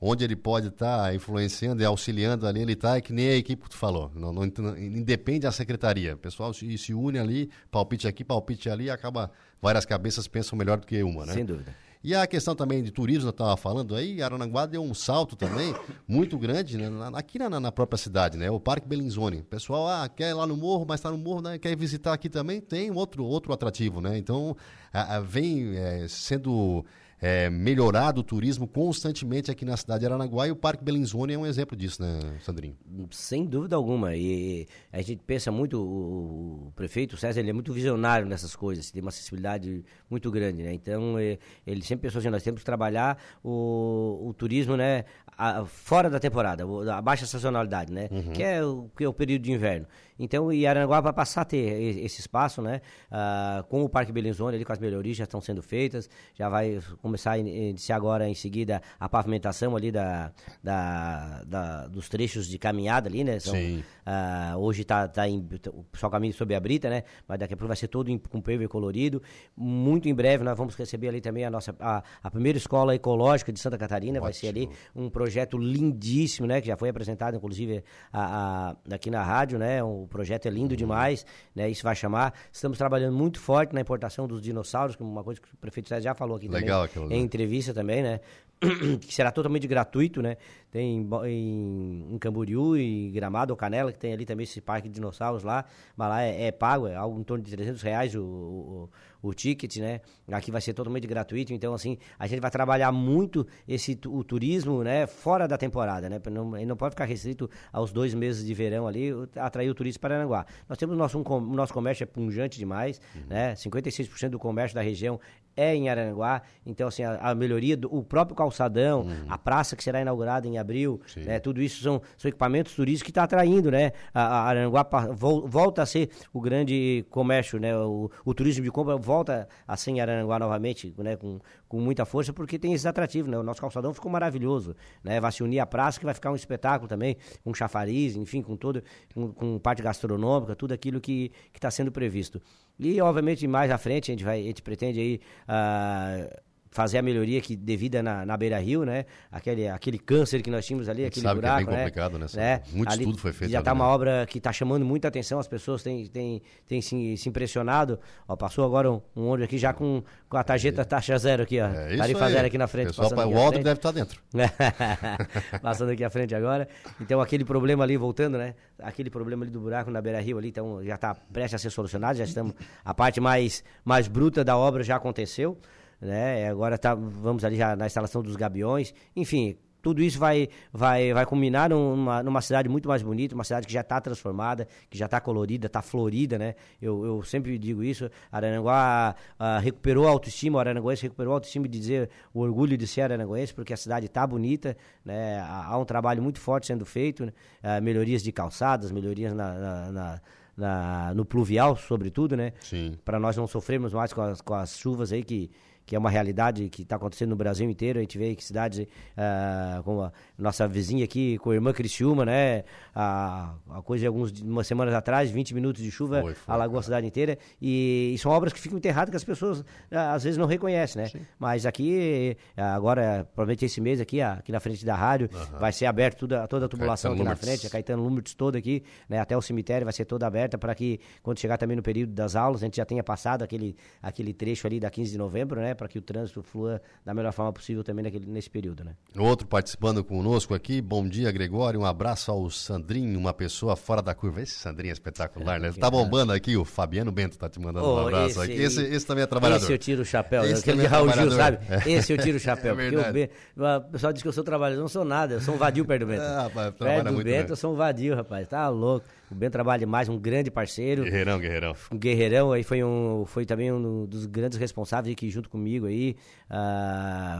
[0.00, 3.36] onde ele pode estar tá influenciando e auxiliando ali, ele está, é que nem a
[3.36, 4.10] equipe que tu falou.
[4.14, 6.14] Não, não, não independe da secretaria.
[6.14, 9.30] O pessoal se, se, une ali, palpite aqui, palpite ali, acaba.
[9.62, 11.32] Várias cabeças pensam melhor do que uma, né?
[11.32, 11.74] Sem dúvida.
[12.04, 15.74] E a questão também de turismo, eu estava falando aí, Arananguá deu um salto também
[16.06, 18.50] muito grande né, aqui na, na, própria cidade, né?
[18.50, 19.38] O Parque Bellinzone.
[19.38, 22.12] O pessoal ah, quer ir lá no morro, mas está no morro, né, quer visitar
[22.12, 24.18] aqui também, tem outro, outro atrativo, né?
[24.18, 24.54] Então,
[24.92, 26.84] a, a, vem é, sendo
[27.24, 31.38] é, melhorado o turismo constantemente aqui na cidade de Aranaguá e o Parque Belenzone é
[31.38, 32.76] um exemplo disso, né, Sandrinho?
[33.10, 34.14] Sem dúvida alguma.
[34.14, 38.54] E a gente pensa muito, o, o prefeito o César, ele é muito visionário nessas
[38.54, 40.74] coisas, tem uma acessibilidade muito grande, né?
[40.74, 46.10] Então, ele sempre pensou assim, nós temos que trabalhar o, o turismo, né, a, fora
[46.10, 48.10] da temporada, a baixa sazonalidade, né?
[48.10, 48.32] Uhum.
[48.32, 49.86] Que, é o, que é o período de inverno.
[50.18, 52.80] Então, e Aranaguá vai passar a ter esse espaço, né?
[53.10, 56.80] Ah, com o Parque Belenzone, ali com as melhorias já estão sendo feitas, já vai
[57.02, 62.58] começar a iniciar agora em seguida a pavimentação ali da, da, da dos trechos de
[62.58, 63.38] caminhada ali, né?
[63.40, 63.82] São, Sim.
[64.06, 65.38] Uh, hoje está tá em,
[65.72, 67.04] o pessoal caminha sob a brita, né?
[67.26, 69.22] Mas daqui a pouco vai ser todo em, com colorido.
[69.56, 73.52] Muito em breve nós vamos receber ali também a nossa a, a primeira escola ecológica
[73.52, 74.24] de Santa Catarina, Ótimo.
[74.24, 76.60] vai ser ali um projeto lindíssimo, né?
[76.60, 79.82] Que já foi apresentado inclusive a, a, aqui na rádio, né?
[80.04, 80.76] O projeto é lindo uhum.
[80.76, 81.68] demais, né?
[81.68, 82.34] Isso vai chamar.
[82.52, 85.88] Estamos trabalhando muito forte na importação dos dinossauros, que é uma coisa que o prefeito
[86.00, 88.20] já falou aqui Legal, também, em entrevista também, né?
[89.00, 90.36] que será totalmente gratuito, né?
[90.74, 94.88] Tem em, em, em Camboriú e Gramado ou Canela, que tem ali também esse parque
[94.88, 95.64] de dinossauros lá,
[95.96, 98.90] mas lá é, é pago, é algo em torno de 300 reais o, o,
[99.22, 100.00] o ticket, né?
[100.32, 104.82] Aqui vai ser totalmente gratuito, então assim, a gente vai trabalhar muito esse o turismo,
[104.82, 106.20] né, fora da temporada, né?
[106.28, 110.00] Não, ele não pode ficar restrito aos dois meses de verão ali, atrair o turista
[110.00, 110.44] para Aranguá.
[110.68, 113.54] Nós temos o nosso, um nosso comércio é punjante demais, né?
[113.54, 115.20] 56% do comércio da região
[115.56, 119.84] é em Aranguá, então assim, a, a melhoria do o próprio calçadão, a praça que
[119.84, 121.38] será inaugurada em abril, né?
[121.38, 123.92] Tudo isso são, são equipamentos turísticos que está atraindo, né?
[124.12, 127.76] A, a Aranguá volta a ser o grande comércio, né?
[127.76, 131.16] O, o turismo de compra volta a ser em Aranguá novamente, né?
[131.16, 133.38] Com, com muita força, porque tem esses atrativos, né?
[133.38, 135.20] O nosso calçadão ficou maravilhoso, né?
[135.20, 138.56] Vai se unir à praça, que vai ficar um espetáculo também, com chafariz, enfim, com
[138.56, 138.82] todo,
[139.14, 142.40] com, com parte gastronômica, tudo aquilo que está sendo previsto.
[142.78, 145.20] E, obviamente, mais à frente, a gente, vai, a gente pretende aí...
[145.46, 146.28] ah,
[146.74, 149.06] fazer a melhoria que devida na, na Beira Rio, né?
[149.30, 151.84] Aquele, aquele câncer que nós tínhamos ali, aquele sabe que é buraco, bem né?
[151.84, 152.26] complicado, né?
[152.34, 152.62] né?
[152.72, 153.90] Muito Ali estudo foi feito Já está uma né?
[153.92, 158.00] obra que está chamando muita atenção, as pessoas têm, têm, têm se, se impressionado.
[158.26, 161.60] Ó, passou agora um, um ônibus aqui já com, com a tarjeta taxa zero aqui,
[161.60, 161.68] ó.
[161.68, 162.32] É isso Tarifa aí.
[162.32, 162.86] zero aqui na frente.
[162.88, 164.20] Pessoal, passando o Aldo deve estar dentro.
[165.62, 166.66] Passando aqui à frente agora.
[167.00, 168.56] Então, aquele problema ali, voltando, né?
[168.80, 171.70] Aquele problema ali do buraco na beira rio ali, então já está prestes a ser
[171.70, 172.18] solucionado.
[172.18, 172.52] Já estamos.
[172.84, 175.56] A parte mais, mais bruta da obra já aconteceu.
[176.04, 176.42] Né?
[176.42, 178.92] E Agora tá, vamos ali já na instalação dos gabiões.
[179.16, 179.56] Enfim.
[179.82, 183.72] Tudo isso vai, vai, vai culminar numa, numa cidade muito mais bonita, uma cidade que
[183.74, 186.54] já está transformada, que já está colorida, está florida, né?
[186.80, 188.08] Eu, eu sempre digo isso.
[188.32, 192.86] Araranguá ah, recuperou a autoestima, o Araranguense recuperou a autoestima de dizer o orgulho de
[192.86, 195.38] ser araranguense, porque a cidade está bonita, né?
[195.40, 197.32] Há, há um trabalho muito forte sendo feito, né?
[197.62, 200.20] Ah, melhorias de calçadas, melhorias na, na- na-
[200.56, 202.52] na- no pluvial, sobretudo, né?
[202.60, 202.94] Sim.
[203.04, 205.50] Para nós não sofrermos mais com as, com as chuvas aí que
[205.86, 207.98] que é uma realidade que está acontecendo no Brasil inteiro.
[207.98, 212.24] A gente vê que cidades ah, como a nossa vizinha aqui, com a irmã Criciúma,
[212.24, 212.64] né?
[212.94, 216.78] A, a coisa de algumas umas semanas atrás, 20 minutos de chuva, Foi, foi, alagou
[216.78, 217.38] a cidade inteira.
[217.60, 221.02] E, e são obras que ficam enterradas que as pessoas ah, às vezes não reconhecem,
[221.02, 221.10] né?
[221.38, 226.20] Mas aqui, agora, provavelmente esse mês aqui, aqui na frente da rádio, vai ser aberto
[226.20, 229.18] toda, toda a tubulação Caetano aqui na frente, a Caetano Lumertz toda aqui, né?
[229.18, 232.36] Até o cemitério vai ser toda aberta para que, quando chegar também no período das
[232.36, 235.73] aulas, a gente já tenha passado aquele, aquele trecho ali da 15 de novembro, né?
[235.74, 238.94] Para que o trânsito flua da melhor forma possível também naquele, nesse período, né?
[239.16, 241.80] Outro participando conosco aqui, bom dia, Gregório.
[241.80, 244.42] Um abraço ao Sandrinho, uma pessoa fora da curva.
[244.42, 245.68] Esse Sandrinho é espetacular, né?
[245.68, 248.62] Ele tá bombando aqui, o Fabiano Bento tá te mandando um Oh, abraço esse- aqui.
[248.62, 249.64] Esse, esse também é trabalhador.
[249.64, 250.50] Esse eu tiro o chapéu, né?
[250.52, 251.58] Esse aquele de é Raul Gil, sabe?
[251.68, 251.90] É.
[251.92, 252.78] Esse eu tiro o chapéu.
[252.78, 255.84] É o, pessoal diz que eu sou trabalhador, não sou nada, eu sou um vadio
[255.84, 256.22] perto do Bento.
[256.22, 257.50] Ah, rapaz, perto do Bento né?
[257.50, 259.06] eu sou um vadio, rapaz, tá louco.
[259.34, 261.02] O Bento trabalha demais, um grande parceiro.
[261.02, 261.74] Guerreirão, guerreirão.
[261.90, 266.16] um guerreirão aí foi um foi também um dos grandes responsáveis que junto comigo aí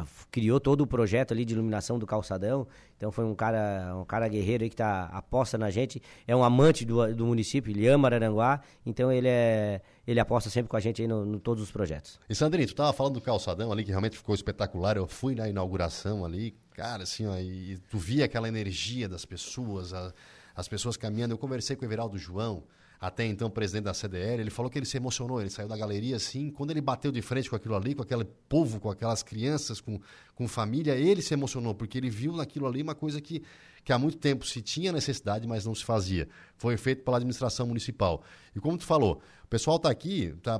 [0.02, 4.04] f- criou todo o projeto ali de iluminação do calçadão então foi um cara um
[4.04, 7.86] cara guerreiro aí que tá aposta na gente é um amante do, do município ele
[7.86, 11.62] ama Araranguá então ele é ele aposta sempre com a gente aí no, no todos
[11.62, 14.96] os projetos E Sandrinho, tu tava falando do calçadão ali, que realmente ficou espetacular.
[14.96, 19.94] Eu fui na inauguração ali, cara, assim, ó, e tu via aquela energia das pessoas,
[19.94, 20.12] a-
[20.54, 21.32] as pessoas caminhando.
[21.32, 22.64] Eu conversei com o Everaldo João,
[23.00, 26.16] até então presidente da CDL, ele falou que ele se emocionou, ele saiu da galeria
[26.16, 29.78] assim, quando ele bateu de frente com aquilo ali, com aquele povo, com aquelas crianças,
[29.80, 30.00] com,
[30.34, 33.42] com família, ele se emocionou, porque ele viu naquilo ali uma coisa que,
[33.84, 36.28] que há muito tempo se tinha necessidade, mas não se fazia.
[36.56, 38.22] Foi feito pela administração municipal.
[38.56, 40.58] E como tu falou, o pessoal está aqui, está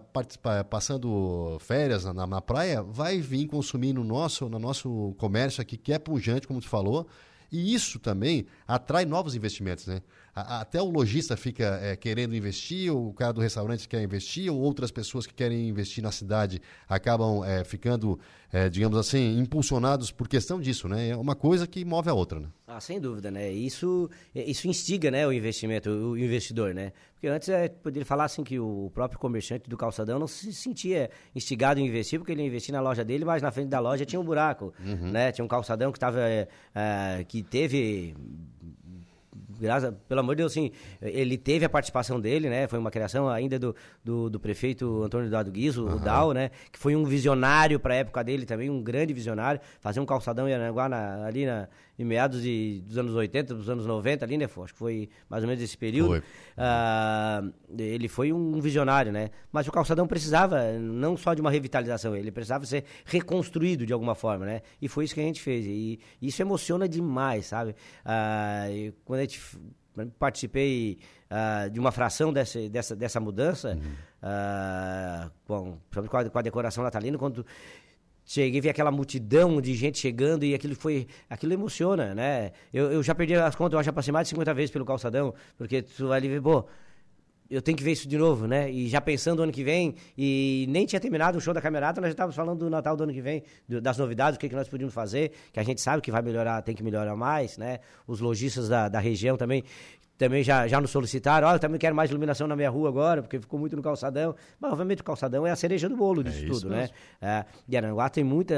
[0.69, 5.95] passando férias na, na praia, vai vir consumir no nosso, no nosso comércio aqui, que
[5.95, 7.07] é pujante, como tu falou,
[7.55, 10.03] e isso também atrai novos investimentos, né?
[10.35, 14.03] A- a- Até o lojista fica é, querendo investir, ou o cara do restaurante quer
[14.03, 18.19] investir, ou outras pessoas que querem investir na cidade acabam é, ficando,
[18.53, 21.11] é, digamos assim, impulsionados por questão disso, né?
[21.11, 22.49] É uma coisa que move a outra, né?
[22.67, 23.53] Ah, sem dúvida, né?
[23.53, 26.93] Isso, isso instiga, né, o investimento, o investidor, né?
[27.13, 31.11] Porque antes é, poderia falar assim que o próprio comerciante do calçadão não se sentia
[31.35, 34.05] instigado em investir, porque ele ia investir na loja dele, mas na frente da loja
[34.05, 34.75] tinha um buraco,
[35.13, 35.31] né?
[35.31, 36.19] Tinha um calçadão que estava,
[37.29, 38.15] que teve
[39.59, 42.67] graças, pelo amor de Deus, assim, ele teve a participação dele, né?
[42.67, 46.51] Foi uma criação ainda do, do, do prefeito Antônio Eduardo Guizo, o Dal, né?
[46.71, 49.61] Que foi um visionário para a época dele também, um grande visionário.
[49.81, 53.69] Fazer um calçadão em Aranguá na, ali na, em meados de, dos anos 80, dos
[53.69, 54.45] anos 90 ali, né?
[54.45, 56.11] Acho que foi mais ou menos esse período.
[56.11, 56.23] Foi.
[56.57, 57.43] Ah,
[57.79, 59.31] ele foi um visionário, né?
[59.53, 64.15] Mas o calçadão precisava não só de uma revitalização, ele precisava ser reconstruído de alguma
[64.15, 64.63] forma, né?
[64.83, 65.65] E foi isso que a gente fez.
[65.67, 67.77] E isso emociona demais, sabe?
[68.05, 68.67] Ah,
[69.05, 69.41] quando a gente
[70.19, 70.99] participei
[71.31, 73.79] ah, de uma fração dessa, dessa, dessa mudança,
[74.23, 77.47] ah, com, principalmente com, a, com a decoração natalina, quando
[78.25, 83.03] cheguei vi aquela multidão de gente chegando e aquilo foi aquilo emociona né eu, eu
[83.03, 86.09] já perdi as contas eu já passei mais de 50 vezes pelo calçadão porque tu
[86.09, 86.65] vai ali ver pô
[87.51, 88.71] eu tenho que ver isso de novo, né?
[88.71, 92.01] E já pensando no ano que vem, e nem tinha terminado o show da Camerata,
[92.01, 94.49] nós já estávamos falando do Natal do ano que vem, do, das novidades, o que,
[94.49, 97.59] que nós podíamos fazer, que a gente sabe que vai melhorar, tem que melhorar mais,
[97.59, 97.81] né?
[98.07, 99.63] Os lojistas da, da região também
[100.17, 103.23] também já, já nos solicitaram, oh, eu também quero mais iluminação na minha rua agora,
[103.23, 104.35] porque ficou muito no calçadão.
[104.61, 106.89] Mas, obviamente, o calçadão é a cereja do bolo disso é tudo, né?
[107.21, 108.55] É, e Aranguá tem muita...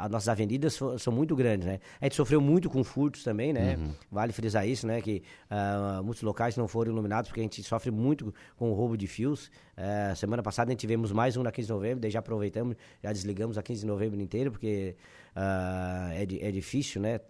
[0.00, 1.78] As nossas avenidas são muito grandes, né?
[2.00, 3.76] A gente sofreu muito com furtos também, né?
[3.76, 3.92] Uhum.
[4.10, 5.00] Vale frisar isso, né?
[5.00, 8.96] Que uh, muitos locais não foram iluminados, porque a gente sofre muito com o roubo
[8.96, 9.50] de fios.
[9.76, 12.76] Uh, semana passada a gente tivemos mais um na 15 de novembro, daí já aproveitamos,
[13.02, 14.96] já desligamos a 15 de novembro inteiro, porque
[15.36, 17.20] uh, é, é difícil, né?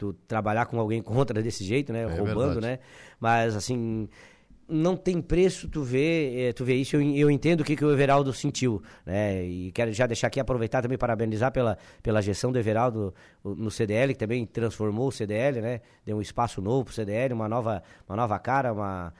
[0.00, 2.04] Tu trabalhar com alguém contra desse jeito, né?
[2.04, 2.60] É roubando, verdade.
[2.60, 2.78] né?
[3.20, 4.08] Mas assim,
[4.66, 7.84] não tem preço tu ver, eh, tu ver isso, eu, eu entendo o que, que
[7.84, 9.44] o Everaldo sentiu, né?
[9.44, 13.12] E quero já deixar aqui, aproveitar também, parabenizar pela, pela gestão do Everaldo
[13.44, 15.82] no CDL, que também transformou o CDL, né?
[16.06, 19.12] Deu um espaço novo pro CDL, uma nova, uma nova cara, uma...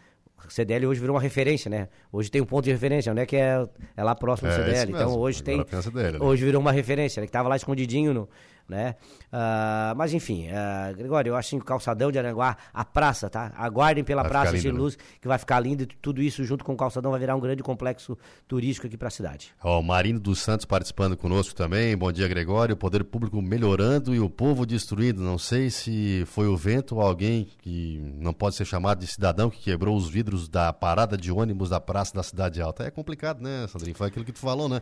[0.42, 1.88] O CDL hoje virou uma referência, né?
[2.10, 3.62] Hoje tem um ponto de referência, onde é que é,
[3.94, 4.90] é lá próximo do CDL.
[4.90, 5.82] Então hoje Agora tem.
[5.82, 6.24] CDL, né?
[6.24, 7.26] Hoje virou uma referência, né?
[7.26, 8.28] Que tava lá escondidinho no,
[8.70, 8.94] né?
[9.26, 13.52] Uh, mas enfim, uh, Gregório, eu acho que o calçadão de Aranguá, a praça, tá?
[13.56, 14.78] Aguardem pela vai praça de né?
[14.78, 15.02] luz, né?
[15.20, 17.62] que vai ficar lindo e tudo isso junto com o calçadão vai virar um grande
[17.62, 18.16] complexo
[18.48, 19.52] turístico aqui para a cidade.
[19.62, 21.96] Ó, oh, Marino dos Santos participando conosco também.
[21.96, 22.74] Bom dia, Gregório.
[22.74, 25.20] O poder público melhorando e o povo destruído.
[25.20, 29.50] Não sei se foi o vento ou alguém que não pode ser chamado de cidadão
[29.50, 32.84] que quebrou os vidros da parada de ônibus da praça da Cidade Alta.
[32.84, 33.96] É complicado, né, Sandrinho?
[33.96, 34.80] Foi aquilo que tu falou, né?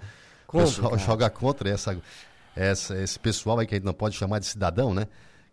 [0.48, 2.00] O pessoal joga contra essa
[2.54, 5.06] essa, esse pessoal aí que a gente não pode chamar de cidadão, né?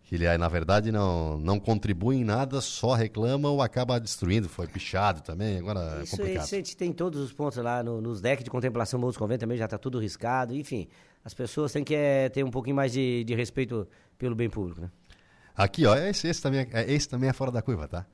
[0.03, 4.47] Que ele, na verdade, não, não contribui em nada, só reclama ou acaba destruindo.
[4.47, 6.45] Foi pichado também, agora isso, é complicado.
[6.45, 9.39] Isso a gente tem todos os pontos lá no, nos decks de contemplação Morros Convento
[9.39, 10.55] também já está tudo riscado.
[10.55, 10.87] Enfim,
[11.23, 14.81] as pessoas têm que é, ter um pouquinho mais de, de respeito pelo bem público,
[14.81, 14.91] né?
[15.55, 18.05] Aqui, ó, esse, esse, também, é, esse também é fora da curva, tá?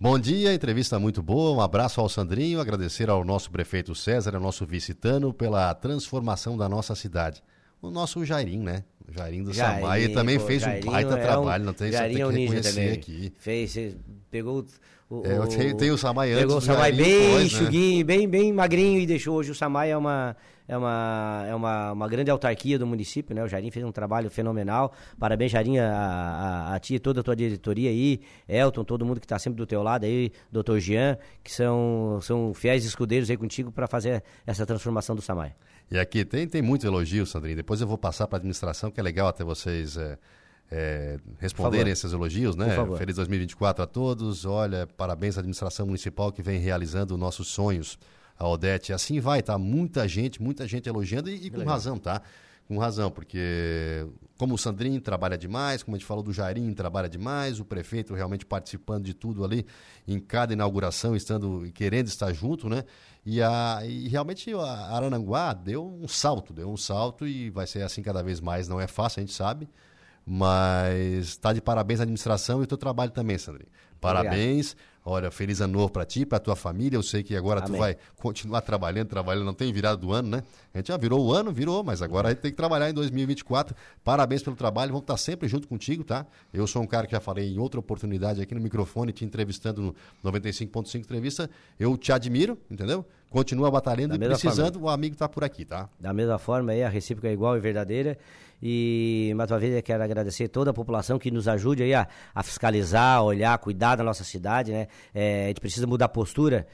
[0.00, 1.58] Bom dia, entrevista muito boa.
[1.58, 6.66] Um abraço ao Sandrinho, agradecer ao nosso prefeito César, ao nosso vicitano, pela transformação da
[6.66, 7.42] nossa cidade
[7.80, 8.84] o nosso Jairim, né?
[9.08, 11.92] O Jairim do Jairim, Samaia também fez Jairinho um baita é trabalho, um, não tem,
[11.92, 12.92] Jairim é um ninja também.
[12.92, 13.32] aqui.
[13.38, 13.76] Fez,
[14.30, 14.64] pegou
[15.08, 18.04] o, é, o, tem, tem o Samai antes Pegou o Samai bem enxuguinho, né?
[18.04, 20.36] bem, bem magrinho e deixou hoje o Samai é uma
[20.68, 23.44] é uma, é uma, uma grande autarquia do município, né?
[23.44, 24.92] O Jairim fez um trabalho fenomenal.
[25.18, 29.20] Parabéns, Jairim, a, a, a ti e toda a tua diretoria aí, Elton, todo mundo
[29.20, 33.36] que está sempre do teu lado aí, doutor Jean, que são, são fiéis escudeiros aí
[33.36, 35.54] contigo para fazer essa transformação do Samai.
[35.90, 37.56] E aqui tem, tem muitos elogios, Sandrinho.
[37.56, 40.18] Depois eu vou passar para a administração, que é legal até vocês é,
[40.70, 42.76] é, responderem esses elogios, né?
[42.98, 44.44] Feliz 2024 a todos.
[44.44, 47.98] Olha, parabéns à administração municipal que vem realizando nossos sonhos.
[48.38, 49.56] A Odete, assim vai, tá?
[49.56, 51.74] Muita gente, muita gente elogiando e, e com legal.
[51.74, 52.20] razão, tá?
[52.66, 57.08] Com razão, porque como o Sandrinho trabalha demais, como a gente falou do Jairinho trabalha
[57.08, 59.64] demais, o prefeito realmente participando de tudo ali,
[60.06, 62.84] em cada inauguração, estando querendo estar junto, né?
[63.24, 67.82] E, a, e realmente a Arananguá deu um salto, deu um salto e vai ser
[67.82, 68.68] assim cada vez mais.
[68.68, 69.68] Não é fácil, a gente sabe,
[70.24, 73.70] mas está de parabéns à administração e o teu trabalho também, Sandrinho.
[74.00, 74.72] Parabéns.
[74.72, 74.95] Obrigado.
[75.08, 76.96] Olha, feliz ano novo para ti, para tua família.
[76.96, 77.72] Eu sei que agora Amém.
[77.72, 79.44] tu vai continuar trabalhando, trabalhando.
[79.44, 80.42] Não tem virado do ano, né?
[80.74, 82.92] A gente já virou o ano, virou, mas agora a gente tem que trabalhar em
[82.92, 83.76] 2024.
[84.02, 84.90] Parabéns pelo trabalho.
[84.90, 86.26] Vamos estar sempre junto contigo, tá?
[86.52, 89.94] Eu sou um cara que já falei em outra oportunidade aqui no microfone, te entrevistando
[90.24, 91.48] no 95.5 entrevista.
[91.78, 93.06] Eu te admiro, entendeu?
[93.30, 94.88] Continua batalhando da e precisando, forma.
[94.88, 95.88] o amigo está por aqui, tá?
[96.00, 98.18] Da mesma forma, aí, a recíproca é igual e verdadeira.
[98.62, 102.08] E mais uma vez eu quero agradecer toda a população que nos ajude aí a,
[102.34, 104.86] a fiscalizar, a olhar, a cuidar da nossa cidade, né?
[105.14, 106.66] É, a gente precisa mudar a postura.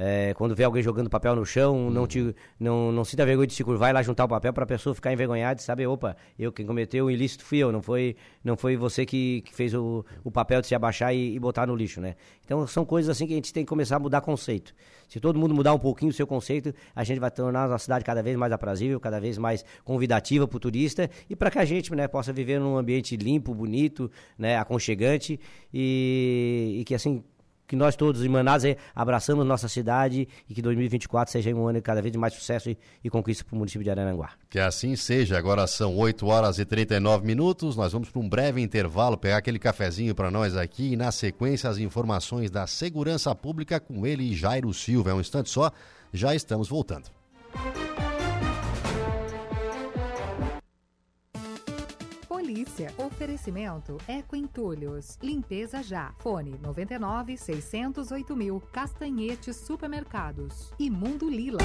[0.00, 3.54] É, quando vê alguém jogando papel no chão, não, te, não, não sinta vergonha de
[3.54, 6.16] se curvar e lá juntar o papel para a pessoa ficar envergonhada e saber, opa,
[6.38, 9.74] eu quem cometeu o ilícito fui eu, não foi, não foi você que, que fez
[9.74, 12.14] o, o papel de se abaixar e, e, botar no lixo, né?
[12.44, 14.72] Então são coisas assim que a gente tem que começar a mudar conceito.
[15.08, 17.82] Se todo mundo mudar um pouquinho o seu conceito, a gente vai tornar a nossa
[17.82, 21.58] cidade cada vez mais aprazível, cada vez mais convidativa para o turista e para que
[21.58, 24.08] a gente né, possa viver num ambiente limpo, bonito,
[24.38, 25.40] né, aconchegante
[25.74, 27.24] e, e que assim
[27.68, 28.64] que nós todos, emanados,
[28.96, 32.78] abraçamos nossa cidade e que 2024 seja um ano de cada vez mais sucesso e,
[33.04, 34.30] e conquista para o município de Araranguá.
[34.48, 35.36] Que assim seja.
[35.36, 37.76] Agora são 8 horas e 39 minutos.
[37.76, 41.68] Nós vamos para um breve intervalo, pegar aquele cafezinho para nós aqui e, na sequência,
[41.68, 45.10] as informações da segurança pública com ele, Jairo Silva.
[45.10, 45.70] É um instante só,
[46.12, 47.10] já estamos voltando.
[52.58, 52.92] Polícia.
[52.98, 55.16] Oferecimento Eco Entulhos.
[55.22, 56.12] Limpeza já.
[56.18, 58.60] Fone 99 608 mil.
[58.72, 60.72] Castanhetes Supermercados.
[60.76, 61.60] E Mundo Lila.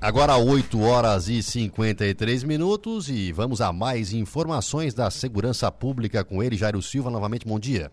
[0.00, 6.42] Agora 8 horas e 53 minutos e vamos a mais informações da segurança pública com
[6.42, 7.10] ele, Jairo Silva.
[7.10, 7.92] Novamente, bom dia.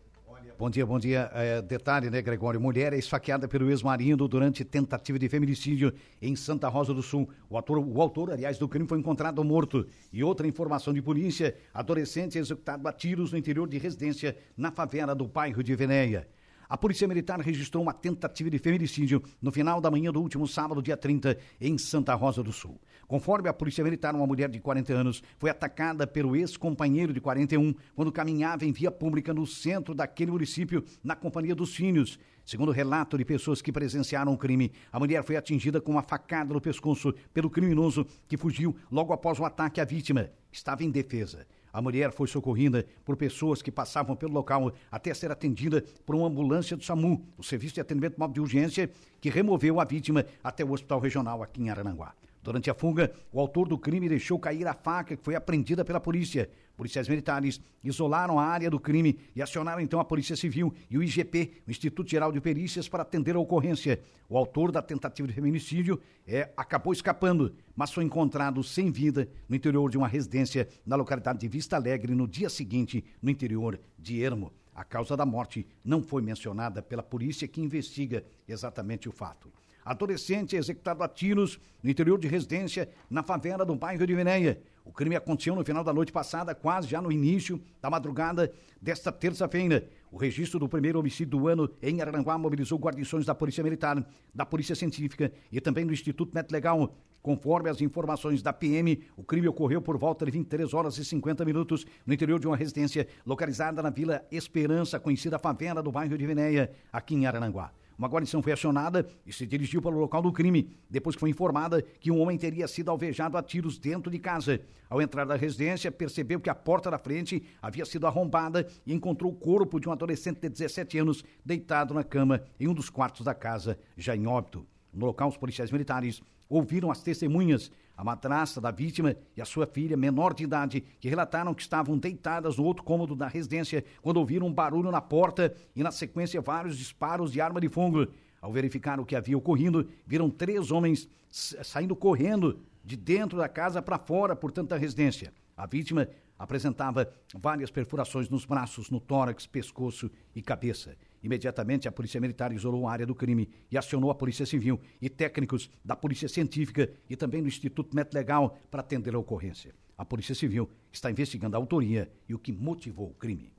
[0.60, 1.30] Bom dia, bom dia.
[1.36, 2.60] É, detalhe, né, Gregório?
[2.60, 7.30] Mulher é esfaqueada pelo ex-marido durante tentativa de feminicídio em Santa Rosa do Sul.
[7.48, 9.86] O autor, o autor, aliás, do crime foi encontrado morto.
[10.12, 15.13] E outra informação de polícia: adolescente executado a tiros no interior de residência na favela
[15.13, 16.28] do bairro de Venéia.
[16.67, 20.82] A Polícia Militar registrou uma tentativa de feminicídio no final da manhã do último sábado,
[20.82, 22.82] dia 30, em Santa Rosa do Sul.
[23.08, 27.74] Conforme a Polícia Militar, uma mulher de 40 anos foi atacada pelo ex-companheiro de 41
[27.96, 32.20] quando caminhava em via pública no centro daquele município, na Companhia dos Filhos.
[32.43, 36.54] Segundo relato de pessoas que presenciaram o crime, a mulher foi atingida com uma facada
[36.54, 40.30] no pescoço pelo criminoso que fugiu logo após o ataque à vítima.
[40.52, 41.48] Estava em defesa.
[41.72, 46.28] A mulher foi socorrida por pessoas que passavam pelo local até ser atendida por uma
[46.28, 48.89] ambulância do SAMU, o Serviço de Atendimento Móvel de Urgência,
[49.22, 52.13] que removeu a vítima até o Hospital Regional aqui em Arananguá.
[52.48, 56.00] Durante a fuga, o autor do crime deixou cair a faca que foi apreendida pela
[56.00, 56.50] polícia.
[56.78, 61.04] Policiais militares isolaram a área do crime e acionaram então a Polícia Civil e o
[61.04, 64.00] IGP, o Instituto Geral de Perícias, para atender a ocorrência.
[64.30, 69.54] O autor da tentativa de feminicídio é, acabou escapando, mas foi encontrado sem vida no
[69.54, 74.24] interior de uma residência na localidade de Vista Alegre no dia seguinte, no interior de
[74.24, 74.54] Ermo.
[74.74, 79.52] A causa da morte não foi mencionada pela polícia que investiga exatamente o fato.
[79.88, 84.62] Adolescente é executado a tiros no interior de residência na favela do bairro de Veneia.
[84.84, 89.13] O crime aconteceu no final da noite passada, quase já no início da madrugada desta
[89.13, 89.88] terça-feira.
[90.12, 94.45] O registro do primeiro homicídio do ano em Aranguá mobilizou guarnições da Polícia Militar, da
[94.45, 96.93] Polícia Científica e também do Instituto Met Legal.
[97.21, 101.45] Conforme as informações da PM, o crime ocorreu por volta de 23 horas e 50
[101.45, 106.26] minutos no interior de uma residência localizada na Vila Esperança, conhecida favela do bairro de
[106.26, 107.71] Veneia, aqui em Arananguá.
[107.98, 111.32] Uma guarnição foi acionada e se dirigiu para o local do crime, depois que foi
[111.32, 114.62] informada que um homem teria sido alvejado a tiros dentro de casa.
[114.88, 119.32] Ao entrar na residência, percebeu que a porta da frente havia sido arrombada e encontrou
[119.32, 123.26] o corpo de um adolescente de 17 anos deitado na cama em um dos quartos
[123.26, 124.64] da casa, já em óbito.
[124.94, 129.66] No local, os policiais militares ouviram as testemunhas, a madrasta da vítima e a sua
[129.66, 134.18] filha, menor de idade, que relataram que estavam deitadas no outro cômodo da residência quando
[134.18, 138.08] ouviram um barulho na porta e, na sequência, vários disparos de arma de fogo.
[138.40, 143.82] Ao verificar o que havia ocorrido, viram três homens saindo correndo de dentro da casa
[143.82, 145.34] para fora, portanto, da residência.
[145.58, 146.08] A vítima
[146.38, 150.96] apresentava várias perfurações nos braços, no tórax, pescoço e cabeça.
[151.28, 155.10] Imediatamente, a Polícia Militar isolou a área do crime e acionou a Polícia Civil e
[155.10, 159.76] técnicos da Polícia Científica e também do Instituto Met Legal para atender a ocorrência.
[159.98, 163.52] A Polícia Civil está investigando a autoria e o que motivou o crime.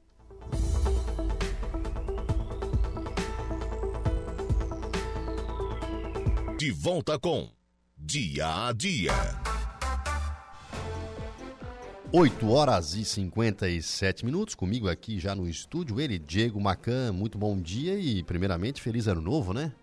[6.59, 7.51] De volta com
[7.99, 9.58] Dia a Dia.
[12.11, 17.61] 8 horas e 57 minutos, comigo aqui já no estúdio, ele, Diego Macan, muito bom
[17.61, 19.75] dia e primeiramente feliz ano novo, né?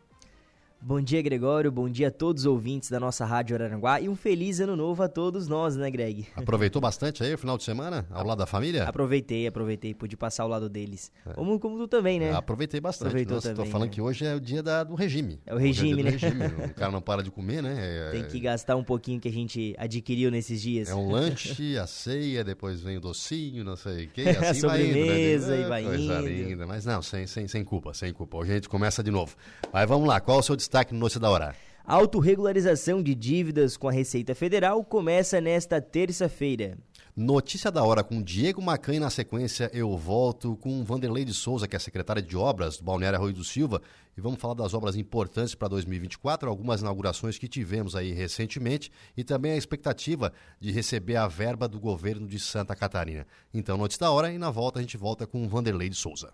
[0.87, 1.71] Bom dia, Gregório.
[1.71, 5.01] Bom dia a todos os ouvintes da nossa Rádio Araranguá e um feliz ano novo
[5.01, 6.27] a todos nós, né, Greg?
[6.35, 8.83] Aproveitou bastante aí o final de semana ao lado da família?
[8.83, 11.11] Aproveitei, aproveitei, pude passar ao lado deles.
[11.25, 11.33] É.
[11.33, 12.31] Como, como tu também, né?
[12.33, 13.07] Aproveitei bastante.
[13.07, 13.93] Aproveitou Nossa, também, tô falando né?
[13.95, 15.41] que hoje é o dia da, do regime.
[15.47, 16.09] É o regime, é né?
[16.11, 16.45] Regime.
[16.69, 17.75] o cara não para de comer, né?
[17.79, 20.87] É, Tem que gastar um pouquinho que a gente adquiriu nesses dias.
[20.87, 24.21] É um lanche, a ceia, depois vem o docinho, não sei o quê.
[24.21, 25.61] Assim a sobremesa vai indo, né?
[25.61, 26.27] e vai Coisa indo.
[26.27, 26.67] linda.
[26.67, 28.37] Mas não, sem, sem, sem culpa, sem culpa.
[28.37, 29.35] Hoje a gente começa de novo.
[29.73, 31.55] Mas vamos lá, qual é o seu destaque no Notícia da Hora?
[31.85, 36.77] A autorregularização de dívidas com a Receita Federal começa nesta terça-feira.
[37.15, 41.65] Notícia da hora com Diego Macan e na sequência eu volto com Vanderlei de Souza,
[41.65, 43.81] que é secretária de obras do Balneário Arroio do Silva,
[44.17, 49.23] e vamos falar das obras importantes para 2024, algumas inaugurações que tivemos aí recentemente e
[49.23, 53.25] também a expectativa de receber a verba do governo de Santa Catarina.
[53.53, 56.33] Então, notícia da hora e na volta a gente volta com Vanderlei de Souza.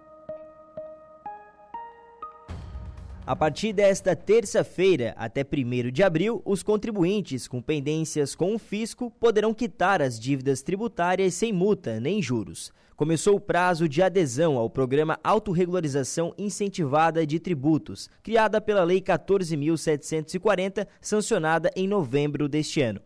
[3.25, 9.11] A partir desta terça-feira até 1 de abril, os contribuintes com pendências com o fisco
[9.19, 12.73] poderão quitar as dívidas tributárias sem multa nem juros.
[12.95, 20.87] Começou o prazo de adesão ao programa Autorregularização Incentivada de Tributos, criada pela Lei 14.740,
[20.99, 23.01] sancionada em novembro deste ano.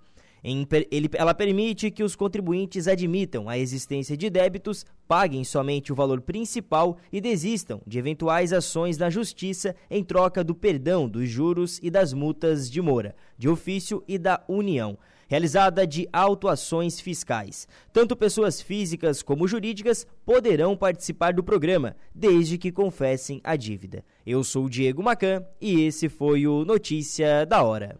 [0.47, 5.95] Em, ele, ela permite que os contribuintes admitam a existência de débitos, paguem somente o
[5.95, 11.79] valor principal e desistam de eventuais ações na Justiça em troca do perdão dos juros
[11.81, 17.67] e das multas de mora, de ofício e da União realizada de autuações fiscais.
[17.91, 24.05] Tanto pessoas físicas como jurídicas poderão participar do programa, desde que confessem a dívida.
[24.23, 27.97] Eu sou o Diego Macan e esse foi o Notícia da Hora.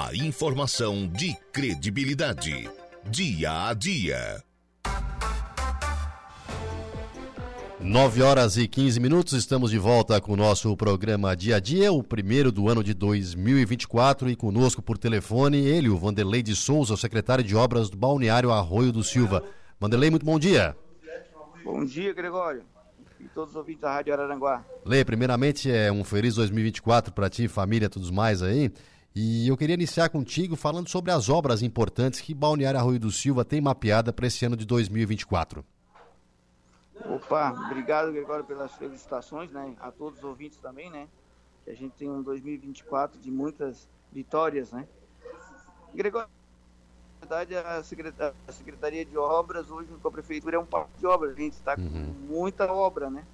[0.00, 2.70] A informação de credibilidade.
[3.10, 4.44] Dia a dia.
[7.80, 11.92] 9 horas e 15 minutos, estamos de volta com o nosso programa Dia a Dia,
[11.92, 16.96] o primeiro do ano de 2024 e conosco por telefone ele, o Vanderlei de Souza,
[16.96, 19.42] secretário de Obras do Balneário Arroio do Silva.
[19.80, 20.76] Vanderlei, muito bom dia.
[21.64, 22.62] Bom dia, Gregório.
[23.18, 24.64] E todos os ouvintes da Rádio Araranguá.
[24.84, 28.72] Lê, primeiramente é um feliz 2024 para ti, família, todos mais aí.
[29.14, 33.44] E eu queria iniciar contigo falando sobre as obras importantes que Balneário Arroio do Silva
[33.44, 35.64] tem mapeada para esse ano de 2024.
[37.04, 39.74] Opa, obrigado, Gregório, pelas felicitações, né?
[39.80, 41.08] A todos os ouvintes também, né?
[41.64, 44.86] Que a gente tem um 2024 de muitas vitórias, né?
[45.94, 46.28] Gregório,
[47.20, 50.98] na verdade, a Secretaria, a Secretaria de Obras, hoje com a Prefeitura, é um parque
[50.98, 51.32] de obras.
[51.32, 52.14] A gente está com uhum.
[52.28, 53.24] muita obra, né?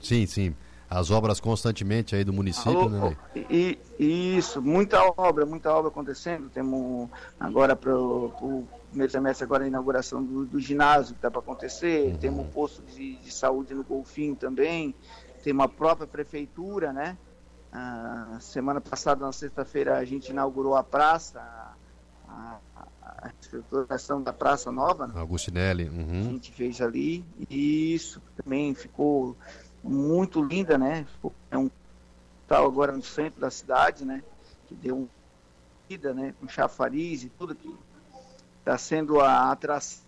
[0.00, 0.54] Sim, sim.
[0.88, 3.16] As obras constantemente aí do município, Alô, né?
[3.34, 6.48] E, isso, muita obra, muita obra acontecendo.
[6.50, 7.08] Temos
[7.40, 12.12] agora para o primeiro semestre agora a inauguração do, do ginásio que está para acontecer,
[12.12, 12.18] uhum.
[12.18, 14.94] temos um posto de, de, saúde no Golfinho também,
[15.42, 17.18] tem uma própria prefeitura, né?
[17.72, 21.40] A semana passada, na sexta-feira, a gente inaugurou a praça,
[22.28, 22.58] a,
[23.02, 25.08] a, estruturação da Praça Nova.
[25.08, 25.14] Né?
[25.90, 26.20] Uhum.
[26.20, 29.36] A gente fez ali, e isso também ficou
[29.84, 31.06] muito linda, né?
[31.50, 31.70] É um
[32.48, 34.22] tal agora no centro da cidade, né?
[34.66, 35.08] Que deu uma
[35.88, 36.34] vida, né?
[36.40, 37.72] Com chafariz e tudo que
[38.60, 40.04] está sendo a atração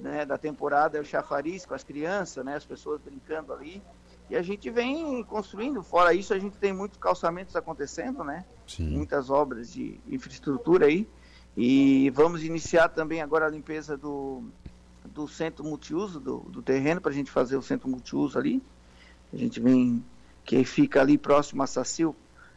[0.00, 3.82] né, da temporada é o chafariz com as crianças, né, as pessoas brincando ali.
[4.28, 5.82] E a gente vem construindo.
[5.82, 8.44] Fora isso, a gente tem muitos calçamentos acontecendo, né?
[8.66, 8.88] Sim.
[8.88, 11.08] Muitas obras de infraestrutura aí.
[11.56, 14.42] E vamos iniciar também agora a limpeza do,
[15.04, 18.60] do centro multiuso, do, do terreno, para a gente fazer o centro multiuso ali.
[19.32, 20.04] A gente vem,
[20.44, 22.14] que fica ali próximo a Sacil,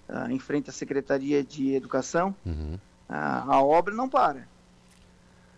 [0.07, 2.35] uh, em frente à Secretaria de Educação.
[2.45, 2.75] Uhum.
[3.09, 4.47] Uh, a obra não para.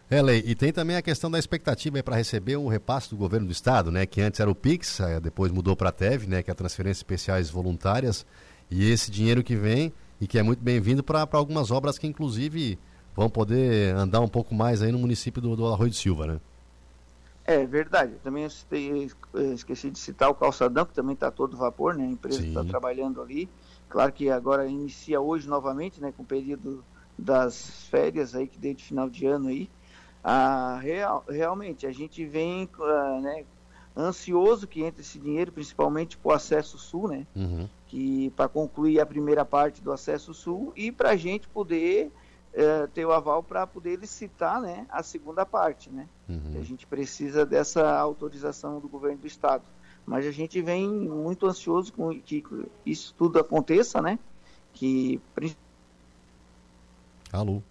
[0.09, 3.47] É, Lei, e tem também a questão da expectativa para receber um repasse do governo
[3.47, 4.05] do estado, né?
[4.05, 6.43] Que antes era o PIX, depois mudou para a TEV, né?
[6.43, 8.26] Que é a Transferência Especiais Voluntárias.
[8.70, 12.78] E esse dinheiro que vem e que é muito bem-vindo para algumas obras que, inclusive,
[13.16, 16.39] vão poder andar um pouco mais aí no município do, do Arroio de Silva, né?
[17.45, 18.15] É verdade.
[18.23, 19.09] Também citei,
[19.53, 22.05] esqueci de citar o calçadão, que também está todo vapor, né?
[22.05, 23.49] A empresa está trabalhando ali.
[23.89, 26.13] Claro que agora inicia hoje novamente, né?
[26.15, 26.83] Com o período
[27.17, 29.69] das férias aí, que deu de final de ano aí.
[30.23, 33.43] Ah, real, realmente, a gente vem ah, né,
[33.97, 37.25] ansioso que entre esse dinheiro, principalmente para o acesso sul, né?
[37.35, 37.67] Uhum.
[37.87, 42.11] Que para concluir a primeira parte do acesso sul e para a gente poder
[42.54, 46.08] eh, ter o aval para poder licitar, né, a segunda parte, né?
[46.28, 46.60] Uhum.
[46.60, 49.64] A gente precisa dessa autorização do governo do estado.
[50.06, 52.43] Mas a gente vem muito ansioso com que
[52.86, 54.18] isso tudo aconteça, né?
[54.74, 55.22] Que
[57.32, 57.62] Alô.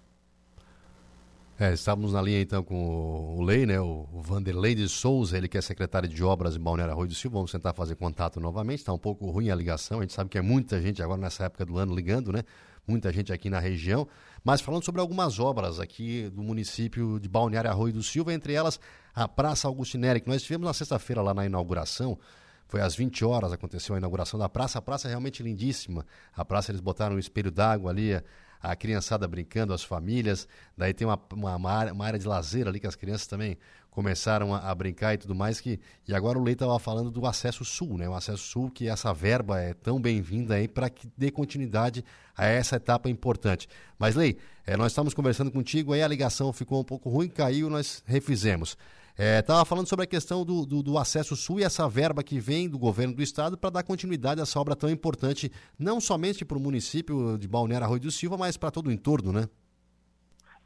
[1.59, 3.79] É, estávamos na linha então com o Lei, né?
[3.79, 7.37] O, Vanderlei de Souza, ele que é secretário de Obras em Balneário Arroio do Silva.
[7.37, 8.79] Vamos tentar fazer contato novamente.
[8.79, 9.99] Está um pouco ruim a ligação.
[9.99, 12.45] A gente sabe que é muita gente agora nessa época do ano ligando, né?
[12.91, 14.09] Muita gente aqui na região.
[14.43, 18.81] Mas falando sobre algumas obras aqui do município de Balneário Arroio do Silva, entre elas
[19.15, 22.19] a Praça Augustinelli, que nós tivemos na sexta-feira lá na inauguração.
[22.67, 24.79] Foi às 20 horas aconteceu a inauguração da praça.
[24.79, 26.05] A praça é realmente lindíssima.
[26.35, 28.21] A praça eles botaram um espelho d'água ali
[28.63, 30.47] a criançada brincando, as famílias.
[30.77, 33.57] Daí tem uma, uma, uma área de lazer ali que as crianças também
[33.91, 35.61] começaram a, a brincar e tudo mais.
[35.61, 38.09] Que, e agora o Leite estava falando do acesso sul, né?
[38.09, 42.05] O acesso sul, que essa verba é tão bem-vinda aí para que dê continuidade
[42.41, 43.69] a essa etapa importante.
[43.99, 47.69] Mas, Lei, é, nós estamos conversando contigo, aí a ligação ficou um pouco ruim, caiu,
[47.69, 48.79] nós refizemos.
[49.19, 52.41] Estava é, falando sobre a questão do, do, do, acesso sul e essa verba que
[52.41, 56.43] vem do governo do estado para dar continuidade a essa obra tão importante, não somente
[56.43, 59.47] para o município de Balneário Arroio do Silva, mas para todo o entorno, né?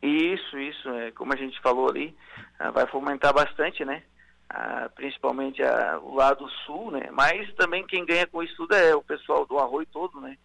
[0.00, 0.88] Isso, isso.
[0.90, 2.14] É, como a gente falou ali,
[2.60, 4.04] ah, vai fomentar bastante, né?
[4.48, 7.08] Ah, principalmente ah, o lado sul, né?
[7.10, 10.36] Mas também quem ganha com isso tudo é o pessoal do Arroio todo, né?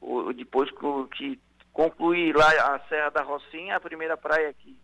[0.00, 0.70] O, depois
[1.16, 1.38] que
[1.72, 4.78] concluir lá a Serra da Rocinha, a primeira praia que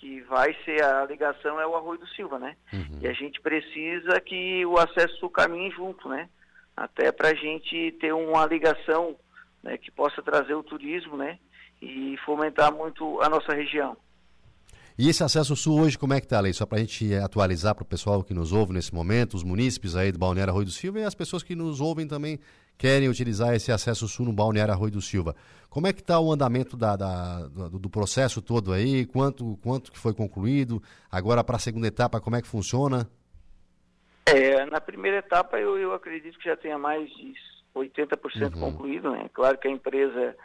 [0.00, 2.56] que vai ser a ligação é o Arroio do Silva, né?
[2.72, 2.98] Uhum.
[3.00, 6.28] E a gente precisa que o acesso caminhe junto, né?
[6.76, 9.16] Até para a gente ter uma ligação
[9.64, 11.38] né, que possa trazer o turismo, né,
[11.80, 13.96] e fomentar muito a nossa região.
[14.96, 16.52] E esse acesso sul hoje, como é que está, Lei?
[16.52, 19.96] Só para a gente atualizar para o pessoal que nos ouve nesse momento, os munícipes
[19.96, 22.38] aí do Balneário Arroio do Silva e as pessoas que nos ouvem também
[22.78, 25.34] querem utilizar esse acesso sul no Balneário Arroio do Silva.
[25.68, 29.04] Como é que está o andamento da, da do, do, processo todo aí?
[29.04, 30.80] Quanto, quanto que foi concluído?
[31.10, 33.10] Agora para a segunda etapa, como é que funciona?
[34.26, 37.34] É, na primeira etapa eu, eu acredito que já tenha mais de
[37.74, 38.60] 80% uhum.
[38.60, 39.28] concluído, né?
[39.32, 40.36] Claro que a empresa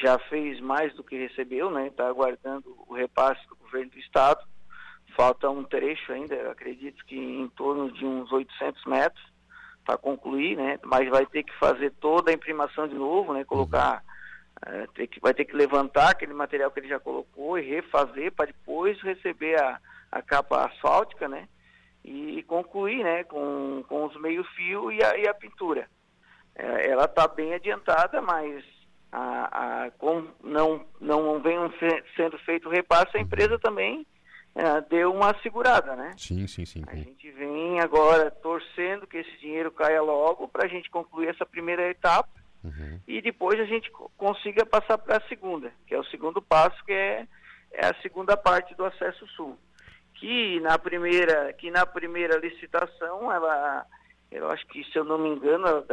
[0.00, 1.88] já fez mais do que recebeu, né?
[1.88, 4.40] Está aguardando o repasse do governo do estado.
[5.16, 9.24] Falta um trecho ainda, acredito que em torno de uns 800 metros
[9.84, 10.78] para concluir, né?
[10.84, 13.44] Mas vai ter que fazer toda a imprimação de novo, né?
[13.44, 14.02] Colocar,
[14.66, 18.32] é, ter que, vai ter que levantar aquele material que ele já colocou e refazer
[18.32, 19.78] para depois receber a,
[20.10, 21.48] a capa asfáltica, né?
[22.04, 23.24] E concluir, né?
[23.24, 25.88] Com, com os meio fio e a, e a pintura.
[26.56, 28.64] É, ela está bem adiantada, mas
[29.14, 31.56] a, a, como não, não vem
[32.16, 34.04] sendo feito repasse, a empresa também
[34.56, 36.12] é, deu uma segurada, né?
[36.18, 36.82] Sim, sim, sim.
[36.88, 41.46] A gente vem agora torcendo que esse dinheiro caia logo para a gente concluir essa
[41.46, 42.28] primeira etapa
[42.64, 42.98] uhum.
[43.06, 46.92] e depois a gente consiga passar para a segunda, que é o segundo passo, que
[46.92, 47.26] é,
[47.72, 49.56] é a segunda parte do acesso sul.
[50.14, 53.86] Que na primeira, que na primeira licitação ela
[54.34, 55.84] eu acho que, se eu não me engano,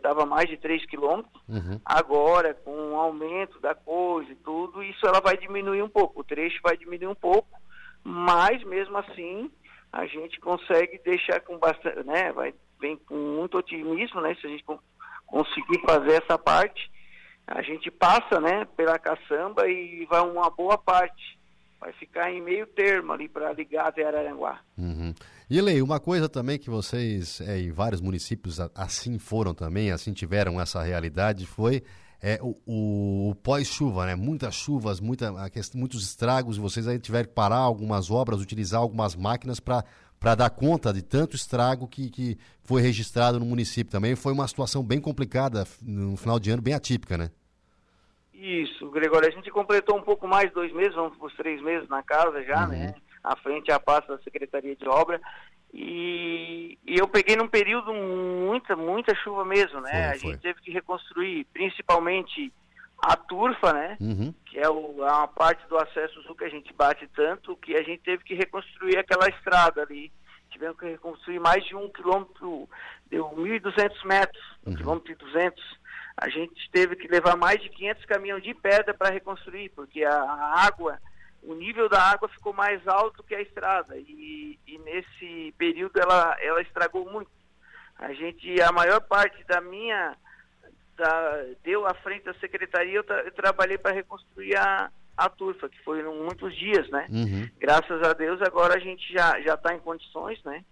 [0.00, 1.42] dava mais de 3 quilômetros.
[1.48, 1.80] Uhum.
[1.84, 6.20] Agora, com o aumento da coisa e tudo, isso ela vai diminuir um pouco.
[6.20, 7.60] O trecho vai diminuir um pouco,
[8.04, 9.50] mas mesmo assim
[9.92, 12.32] a gente consegue deixar com bastante, né?
[12.32, 14.34] Vai, vem com muito otimismo, né?
[14.40, 14.64] Se a gente
[15.26, 16.90] conseguir fazer essa parte,
[17.46, 21.38] a gente passa, né, pela caçamba e vai uma boa parte.
[21.82, 24.60] Vai ficar em meio termo ali para ligar até Araranguá.
[24.78, 25.12] Uhum.
[25.50, 30.12] E Lei, uma coisa também que vocês é, em vários municípios assim foram também, assim
[30.12, 31.82] tiveram essa realidade, foi
[32.22, 34.14] é, o, o pós-chuva, né?
[34.14, 35.34] Muitas chuvas, muita,
[35.74, 39.84] muitos estragos, vocês aí tiveram que parar algumas obras, utilizar algumas máquinas para
[40.20, 44.14] para dar conta de tanto estrago que, que foi registrado no município também.
[44.14, 47.32] Foi uma situação bem complicada no final de ano, bem atípica, né?
[48.42, 49.28] Isso, Gregório.
[49.28, 52.42] A gente completou um pouco mais, dois meses, vamos para os três meses na casa
[52.42, 52.70] já, uhum.
[52.70, 52.94] né?
[53.22, 55.20] à frente à pasta da Secretaria de Obra.
[55.72, 59.90] E, e, eu peguei num período muita, muita chuva mesmo, né?
[59.90, 60.30] Foi, a foi.
[60.32, 62.52] gente teve que reconstruir, principalmente
[62.98, 63.96] a turfa, né?
[64.00, 64.34] Uhum.
[64.44, 67.76] Que é, o, é uma parte do acesso sul que a gente bate tanto, que
[67.76, 70.12] a gente teve que reconstruir aquela estrada ali.
[70.50, 72.68] Tivemos que reconstruir mais de um quilômetro,
[73.06, 74.76] deu 1.200 metros, um uhum.
[74.76, 75.81] quilômetro e 200.
[76.16, 80.14] A gente teve que levar mais de 500 caminhões de pedra para reconstruir, porque a,
[80.14, 80.98] a água
[81.42, 86.36] o nível da água ficou mais alto que a estrada e, e, nesse período ela,
[86.40, 87.30] ela estragou muito.
[87.98, 90.16] A gente, a maior parte da minha,
[90.96, 95.68] da, deu à frente da secretaria, eu, tra, eu trabalhei para reconstruir a, a turfa,
[95.68, 97.06] que foi muitos dias, né?
[97.10, 97.48] Uhum.
[97.58, 100.64] Graças a Deus agora a gente já já está em condições, né?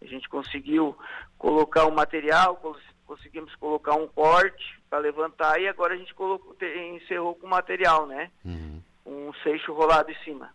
[0.00, 0.96] A gente conseguiu
[1.38, 2.56] colocar o material,
[3.06, 6.56] conseguimos colocar um corte para levantar e agora a gente colocou,
[6.94, 8.30] encerrou com o material, né?
[8.44, 10.50] Uhum um seixo rolado em cima.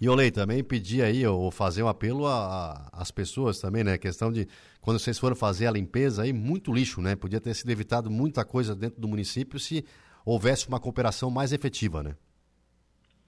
[0.00, 2.24] E Olei, também pedir aí, ou fazer um apelo
[2.92, 3.94] às pessoas também, né?
[3.94, 4.46] A questão de,
[4.80, 7.16] quando vocês foram fazer a limpeza aí, muito lixo, né?
[7.16, 9.84] Podia ter sido evitado muita coisa dentro do município se
[10.24, 12.16] houvesse uma cooperação mais efetiva, né?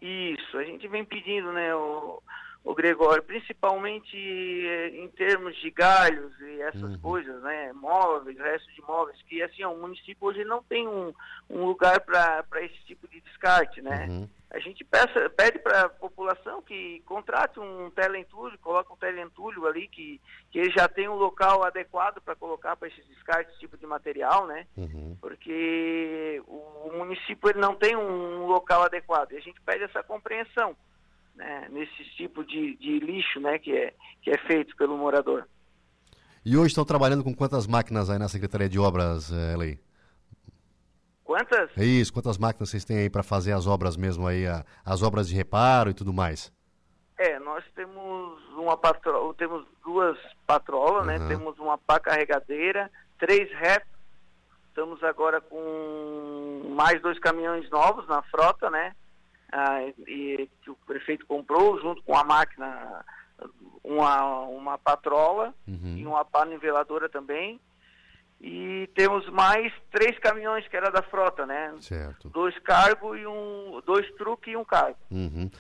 [0.01, 2.23] Isso, a gente vem pedindo, né, o,
[2.63, 6.99] o Gregório, principalmente eh, em termos de galhos e essas uhum.
[6.99, 11.13] coisas, né, móveis, resto de móveis, que assim, o município hoje não tem um,
[11.49, 14.07] um lugar para esse tipo de descarte, né?
[14.11, 14.29] Uhum.
[14.51, 19.87] A gente peça, pede para a população que contrate um teleentulho, coloque um teleentulho ali,
[19.87, 23.77] que, que ele já tem um local adequado para colocar para esses descartes, esse tipo
[23.79, 24.67] de material, né?
[24.77, 25.17] Uhum.
[25.21, 29.33] Porque o, o município ele não tem um local adequado.
[29.33, 30.77] E a gente pede essa compreensão
[31.41, 35.49] né, nesse tipo de, de lixo né, que, é, que é feito pelo morador.
[36.45, 39.79] E hoje estão trabalhando com quantas máquinas aí na Secretaria de Obras, eh, Elei?
[41.25, 41.71] Quantas?
[41.77, 45.03] É isso, quantas máquinas vocês têm aí para fazer as obras mesmo aí, a, as
[45.03, 46.53] obras de reparo e tudo mais?
[47.19, 51.07] É, nós temos uma patrola, temos duas patrolas, uhum.
[51.07, 51.29] né?
[51.29, 53.85] Temos uma pá carregadeira, três rap.
[54.69, 58.95] Estamos agora com mais dois caminhões novos na frota, né?
[59.53, 63.05] Ah, e, que o prefeito comprou junto com a máquina
[63.83, 65.97] uma, uma patrola uhum.
[65.97, 67.61] e uma pá niveladora também.
[68.41, 71.75] E temos mais três caminhões que era da frota, né?
[71.81, 72.31] Certo.
[72.31, 73.83] Dois cargos e um.
[73.85, 74.97] dois truques e um cargo.
[75.11, 75.51] Uhum.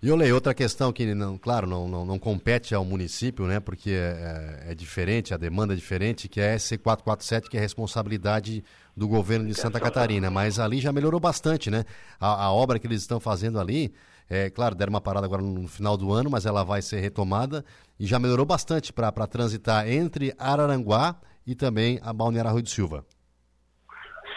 [0.00, 3.58] E olhei outra questão que, não, claro, não, não, não compete ao município, né?
[3.58, 8.62] Porque é, é, diferente, a demanda é diferente, que é C447, que é responsabilidade
[8.96, 10.30] do governo de Santa Catarina.
[10.30, 11.84] Mas ali já melhorou bastante, né?
[12.20, 13.92] A, a obra que eles estão fazendo ali,
[14.30, 17.64] é claro, deram uma parada agora no final do ano, mas ela vai ser retomada
[17.98, 23.04] e já melhorou bastante para transitar entre Araranguá e também a Balneário Rui do Silva.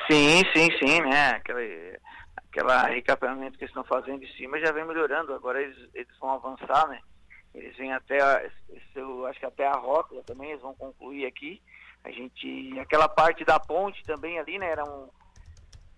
[0.10, 1.30] Sim, sim, sim, né?
[1.32, 2.00] Aquele,
[2.52, 5.34] aquela recapeamento que eles estão fazendo em cima já vem melhorando.
[5.34, 7.00] Agora eles, eles vão avançar, né?
[7.56, 8.50] Eles vêm até, a,
[8.96, 11.62] eu acho que até a rótula também, eles vão concluir aqui.
[12.04, 14.70] A gente, aquela parte da ponte também ali, né?
[14.70, 15.10] Era um,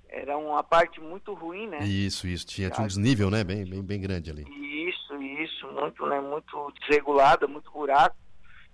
[0.08, 1.84] era uma parte muito ruim, né?
[1.84, 2.45] Isso, isso.
[2.45, 3.43] Tinha, tinha um desnível, né?
[3.43, 4.43] Bem, bem, bem grande ali.
[4.89, 5.68] Isso, isso.
[5.72, 6.20] Muito, né?
[6.22, 8.16] Muito desregulada, muito buraco.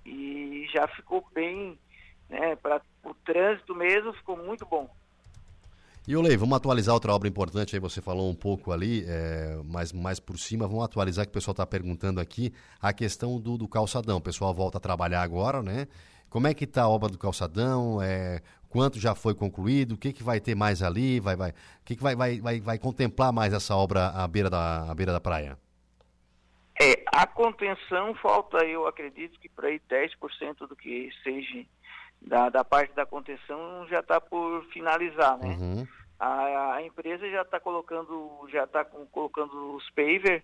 [0.06, 1.78] E já ficou bem,
[2.30, 2.56] né?
[2.58, 4.90] Para o trânsito mesmo ficou muito bom.
[6.10, 9.94] E Olei, vamos atualizar outra obra importante aí, você falou um pouco ali, é, mas
[9.94, 12.52] mais por cima, vamos atualizar que o pessoal está perguntando aqui
[12.82, 14.18] a questão do, do calçadão.
[14.18, 15.88] O pessoal volta a trabalhar agora, né?
[16.28, 18.02] Como é que está a obra do calçadão?
[18.02, 19.92] É, quanto já foi concluído?
[19.92, 21.20] O que, que vai ter mais ali?
[21.20, 21.54] Vai, vai, o
[21.86, 25.12] que, que vai, vai, vai, vai contemplar mais essa obra à beira da, à beira
[25.12, 25.60] da praia?
[26.82, 31.64] É, a contenção falta, eu acredito que para aí 10% do que seja
[32.20, 35.50] da, da parte da contenção já está por finalizar, né?
[35.50, 35.88] Uhum.
[36.20, 40.44] A, a, empresa já está colocando, já está colocando os paver,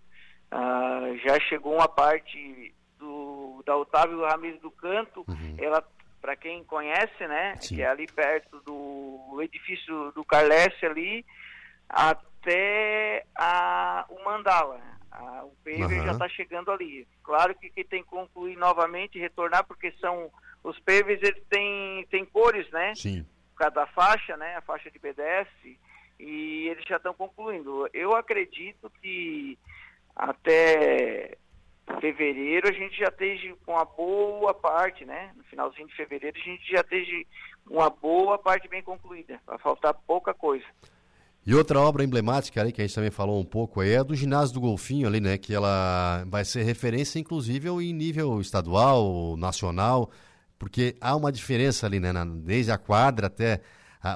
[0.51, 5.55] uh, já chegou uma parte do, da Otávio Ramires do Canto, uhum.
[5.57, 5.83] ela
[6.21, 7.75] para quem conhece, né, Sim.
[7.75, 11.23] que é ali perto do edifício do Carlesse ali,
[11.87, 14.79] até a, o Mandala.
[15.11, 16.05] A, o paver uhum.
[16.05, 17.07] já está chegando ali.
[17.23, 20.31] Claro que, que tem que concluir novamente, retornar, porque são
[20.63, 22.93] os pavers eles têm, têm cores, né?
[22.95, 23.25] Sim.
[23.55, 24.55] Cada faixa, né?
[24.55, 25.79] A faixa de pedestre.
[26.19, 27.89] E eles já estão concluindo.
[27.93, 29.57] Eu acredito que
[30.15, 31.37] até
[31.99, 35.31] fevereiro a gente já esteja com uma boa parte, né?
[35.35, 37.23] No finalzinho de fevereiro a gente já esteja
[37.69, 39.39] uma boa parte bem concluída.
[39.45, 40.65] Vai faltar pouca coisa.
[41.45, 44.15] E outra obra emblemática ali que a gente também falou um pouco é a do
[44.15, 45.37] ginásio do Golfinho ali, né?
[45.37, 50.09] Que ela vai ser referência, inclusive, em nível estadual, nacional,
[50.57, 52.11] porque há uma diferença ali, né?
[52.43, 53.61] Desde a quadra até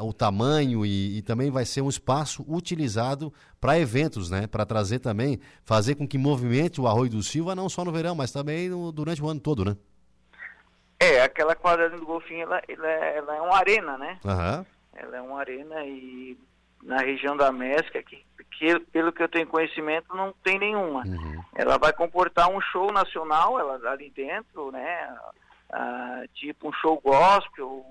[0.04, 4.46] o tamanho e, e, também vai ser um espaço utilizado para eventos, né?
[4.46, 8.14] Para trazer também, fazer com que movimente o Arroio do Silva não só no verão,
[8.14, 9.76] mas também no, durante o ano todo, né?
[11.00, 14.20] É, aquela quadra do Golfinho, ela, ela, é, ela é uma arena, né?
[14.24, 14.66] Uhum.
[14.94, 16.38] Ela é uma arena e
[16.84, 18.24] na região da Mesca, que,
[18.58, 21.04] que pelo que eu tenho conhecimento, não tem nenhuma.
[21.06, 21.44] Uhum.
[21.56, 25.18] Ela vai comportar um show nacional ela, ali dentro, né?
[25.72, 27.86] Ah, tipo um show gospel,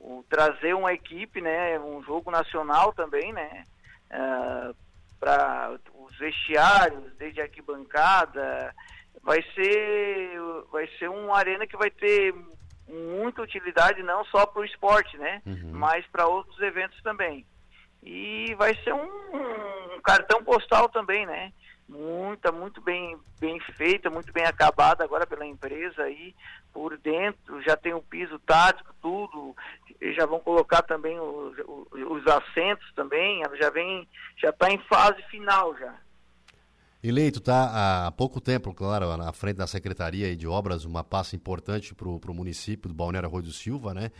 [0.00, 3.64] o, trazer uma equipe, né, um jogo nacional também, né,
[4.10, 4.72] ah,
[5.20, 8.74] para os vestiários, desde a arquibancada,
[9.22, 10.40] vai ser,
[10.72, 12.34] vai ser uma arena que vai ter
[12.88, 15.72] muita utilidade não só para o esporte, né, uhum.
[15.72, 17.44] mas para outros eventos também.
[18.02, 21.52] E vai ser um, um cartão postal também, né,
[21.88, 26.34] muita, muito bem, bem feita, muito bem acabada agora pela empresa aí,
[26.72, 29.56] por dentro, já tem o piso tático, tudo,
[30.16, 31.56] já vão colocar também os,
[31.92, 35.94] os assentos também, já vem, já está em fase final já.
[37.02, 41.94] Eleito, está há pouco tempo, claro, na frente da Secretaria de Obras, uma passa importante
[41.94, 44.10] para o município do Balneário Arroio do Silva, né?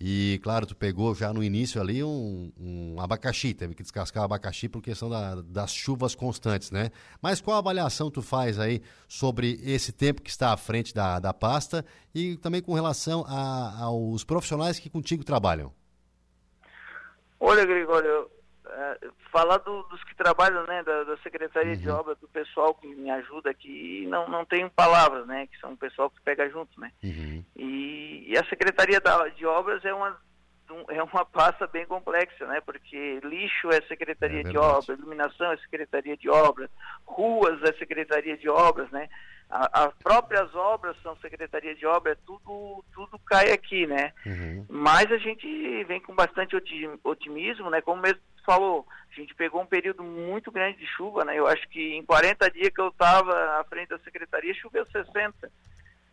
[0.00, 4.26] E, claro, tu pegou já no início ali um, um abacaxi, teve que descascar o
[4.26, 6.92] abacaxi por questão da, das chuvas constantes, né?
[7.20, 11.34] Mas qual avaliação tu faz aí sobre esse tempo que está à frente da, da
[11.34, 11.84] pasta
[12.14, 15.72] e também com relação a, aos profissionais que contigo trabalham?
[17.40, 18.30] Olha, Gregório,
[18.70, 18.98] é,
[19.32, 21.80] falar do, dos que trabalham, né, da, da Secretaria uhum.
[21.80, 25.72] de Obras, do pessoal que me ajuda aqui, não, não tenho palavras, né, que são
[25.72, 26.92] o pessoal que pega junto, né.
[27.02, 27.44] Uhum.
[27.56, 30.16] E, e, a Secretaria da, de Obras é uma,
[30.90, 35.56] é uma pasta bem complexa, né, porque lixo é Secretaria é de Obras, iluminação é
[35.58, 36.70] Secretaria de Obras,
[37.06, 39.08] ruas é Secretaria de Obras, né,
[39.50, 44.66] as próprias obras são Secretaria de Obras, tudo, tudo cai aqui, né, uhum.
[44.68, 46.54] mas a gente vem com bastante
[47.02, 51.38] otimismo, né, como mesmo falou, a gente pegou um período muito grande de chuva, né?
[51.38, 55.50] Eu acho que em 40 dias que eu estava à frente da secretaria, choveu 60,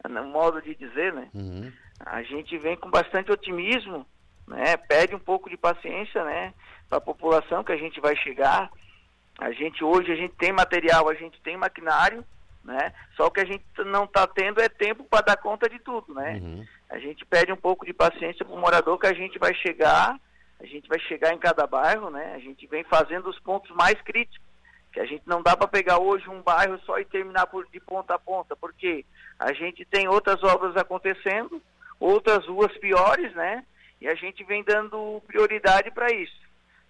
[0.09, 1.29] no modo de dizer, né?
[1.33, 1.71] Uhum.
[2.05, 4.05] A gente vem com bastante otimismo,
[4.45, 4.75] né?
[4.75, 6.53] Pede um pouco de paciência, né?
[6.89, 8.69] Para a população que a gente vai chegar.
[9.39, 12.23] A gente hoje a gente tem material, a gente tem maquinário,
[12.65, 12.93] né?
[13.15, 16.41] Só que a gente não está tendo é tempo para dar conta de tudo, né?
[16.43, 16.65] Uhum.
[16.89, 20.19] A gente pede um pouco de paciência para o morador que a gente vai chegar
[20.59, 22.33] a gente vai chegar em cada bairro, né?
[22.35, 24.45] A gente vem fazendo os pontos mais críticos,
[24.91, 27.79] Que a gente não dá para pegar hoje um bairro só e terminar por, de
[27.79, 29.05] ponta a ponta, porque
[29.37, 31.61] a gente tem outras obras acontecendo,
[31.99, 33.65] outras ruas piores, né?
[33.99, 36.39] E a gente vem dando prioridade para isso.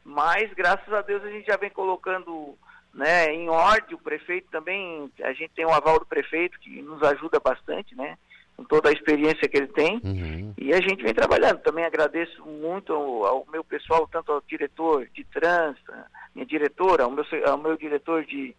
[0.03, 2.55] Mas, graças a Deus, a gente já vem colocando
[2.93, 7.01] né, em ordem, o prefeito também, a gente tem o aval do prefeito que nos
[7.03, 8.17] ajuda bastante, né?
[8.57, 9.99] Com toda a experiência que ele tem.
[10.03, 10.53] Uhum.
[10.57, 11.59] E a gente vem trabalhando.
[11.59, 15.91] Também agradeço muito ao, ao meu pessoal, tanto ao diretor de trânsito,
[16.33, 18.55] minha diretora, ao meu, ao meu diretor de,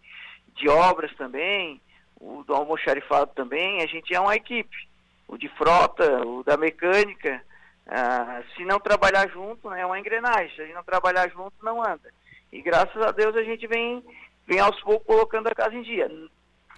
[0.55, 1.81] de obras também,
[2.21, 3.81] o do almoxarifado também.
[3.81, 4.87] A gente é uma equipe.
[5.27, 7.41] O de frota, o da mecânica.
[7.87, 10.55] Ah, se não trabalhar junto, né, é uma engrenagem.
[10.55, 12.13] Se a gente não trabalhar junto, não anda.
[12.51, 14.03] E graças a Deus a gente vem,
[14.45, 16.09] vem aos poucos colocando a casa em dia.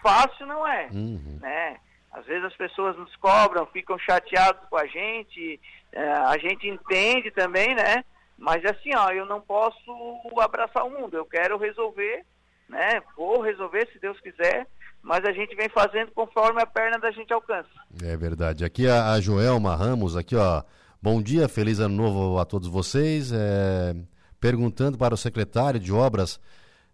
[0.02, 1.38] Fácil não é, Uhum.
[1.42, 1.78] né?
[2.12, 5.60] Às vezes as pessoas nos cobram, ficam chateados com a gente,
[5.92, 8.04] é, a gente entende também, né?
[8.38, 9.92] Mas assim, ó, eu não posso
[10.40, 12.26] abraçar o mundo, eu quero resolver,
[12.68, 13.02] né?
[13.16, 14.66] Vou resolver se Deus quiser,
[15.02, 17.70] mas a gente vem fazendo conforme a perna da gente alcança.
[18.04, 18.66] É verdade.
[18.66, 20.64] Aqui a, a Joelma Ramos, aqui ó.
[21.02, 23.32] Bom dia, feliz ano novo a todos vocês.
[23.32, 23.96] É,
[24.40, 26.40] perguntando para o secretário de obras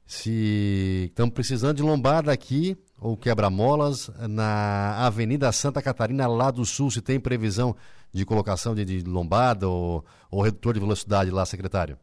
[0.05, 6.89] se estamos precisando de lombada aqui ou quebra-molas na Avenida Santa Catarina, lá do sul,
[6.89, 7.75] se tem previsão
[8.13, 11.97] de colocação de, de lombada ou, ou redutor de velocidade lá, secretário.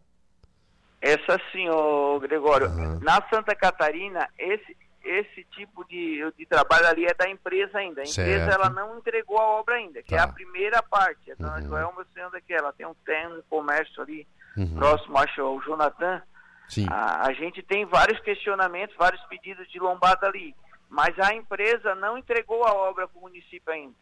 [1.00, 2.66] Essa sim, ô Gregório.
[2.66, 3.00] Aham.
[3.02, 8.02] Na Santa Catarina, esse, esse tipo de, de trabalho ali é da empresa ainda.
[8.02, 8.50] A empresa Certo.
[8.54, 10.24] ela não entregou a obra ainda, que é Tá.
[10.24, 11.30] a primeira parte.
[11.30, 11.68] Então, Uhum.
[11.68, 14.26] Joel Mostrando aqui, ela tem um tem um comércio ali
[14.56, 14.74] Uhum.
[14.76, 16.22] próximo, acho, ao Jonathan.
[16.68, 16.86] Sim.
[16.88, 20.54] A, a gente tem vários questionamentos, vários pedidos de lombada ali,
[20.92, 23.94] mas a empresa não entregou a obra para o município ainda.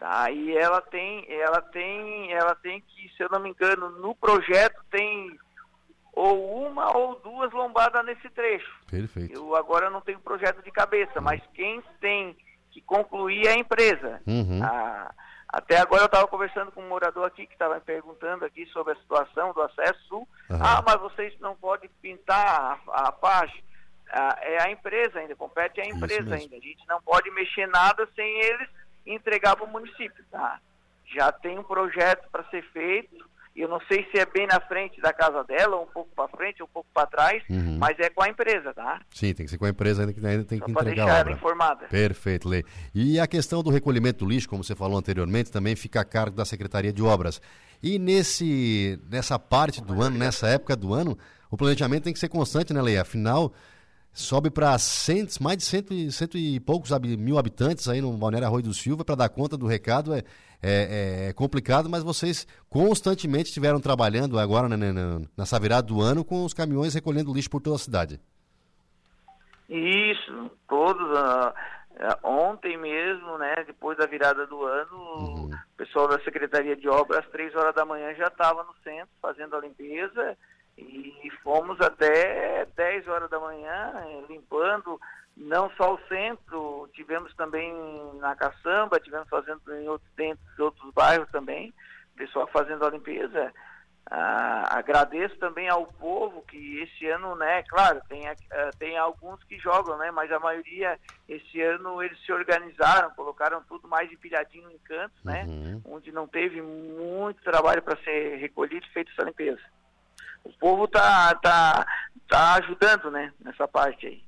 [0.00, 0.30] Tá?
[0.30, 4.82] E ela tem, ela tem, ela tem que, se eu não me engano, no projeto
[4.90, 5.38] tem
[6.14, 8.72] ou uma ou duas lombadas nesse trecho.
[8.90, 9.34] Perfeito.
[9.34, 12.34] Eu agora não tenho projeto de cabeça, mas quem tem
[12.70, 14.22] que concluir é a empresa.
[14.26, 14.62] Uhum.
[14.64, 15.12] Ah,
[15.50, 18.94] até agora eu estava conversando com um morador aqui que estava me perguntando aqui sobre
[18.94, 20.28] a situação do acesso sul.
[20.50, 20.62] Aham.
[20.64, 23.65] Ah, mas vocês não podem pintar a, a faixa.
[24.12, 26.56] Ah, é a empresa ainda, compete à empresa ainda.
[26.56, 28.68] A gente não pode mexer nada sem eles
[29.06, 30.24] entregar para o município.
[30.30, 30.58] Tá?
[31.14, 33.24] Já tem um projeto para ser feito.
[33.54, 36.28] Eu não sei se é bem na frente da casa dela, ou um pouco para
[36.28, 37.78] frente, ou um pouco para trás, Uhum.
[37.78, 39.00] mas é com a empresa, tá?
[39.10, 41.04] Sim, tem que ser com a empresa ainda que ainda tem Só que para entregar
[41.06, 41.86] deixar a ela informada.
[41.86, 42.62] Perfeito, Lei.
[42.94, 46.36] E a questão do recolhimento do lixo, como você falou anteriormente, também fica a cargo
[46.36, 47.40] da Secretaria de Obras.
[47.82, 51.16] E nesse, nessa parte do ano, nessa época do ano,
[51.50, 52.98] o planejamento tem que ser constante, né, Lei?
[52.98, 53.54] Afinal,
[54.16, 54.76] sobe para
[55.40, 59.04] mais de cento e, cento e poucos mil habitantes aí no Balneário Arroio do Silva
[59.04, 60.14] para dar conta do recado.
[60.14, 60.22] É,
[60.62, 66.24] é, é complicado, mas vocês constantemente estiveram trabalhando agora né, né, nessa virada do ano
[66.24, 68.18] com os caminhões recolhendo lixo por toda a cidade.
[69.68, 71.06] Isso, todos.
[71.18, 71.54] ah,
[72.22, 75.50] ontem mesmo, né, depois da virada do ano, Uhum.
[75.50, 79.08] o pessoal da Secretaria de Obras, às três horas da manhã, já estava no centro
[79.20, 80.36] fazendo a limpeza
[80.78, 85.00] e fomos até 10 horas da manhã eh, limpando
[85.36, 87.72] não só o centro, tivemos também
[88.14, 91.74] na Caçamba, tivemos fazendo em outros, dentro de outros bairros também,
[92.16, 93.52] pessoal fazendo a limpeza.
[94.08, 99.58] Ah, agradeço também ao povo que esse ano, né, claro, tem, ah, tem alguns que
[99.58, 100.98] jogam, né, mas a maioria
[101.28, 105.82] esse ano eles se organizaram, colocaram tudo mais empilhadinho em cantos, né, Uhum.
[105.86, 109.60] onde não teve muito trabalho para ser recolhido e feito essa limpeza.
[110.46, 111.86] O povo tá, tá,
[112.28, 114.22] tá ajudando, né, nessa parte aí.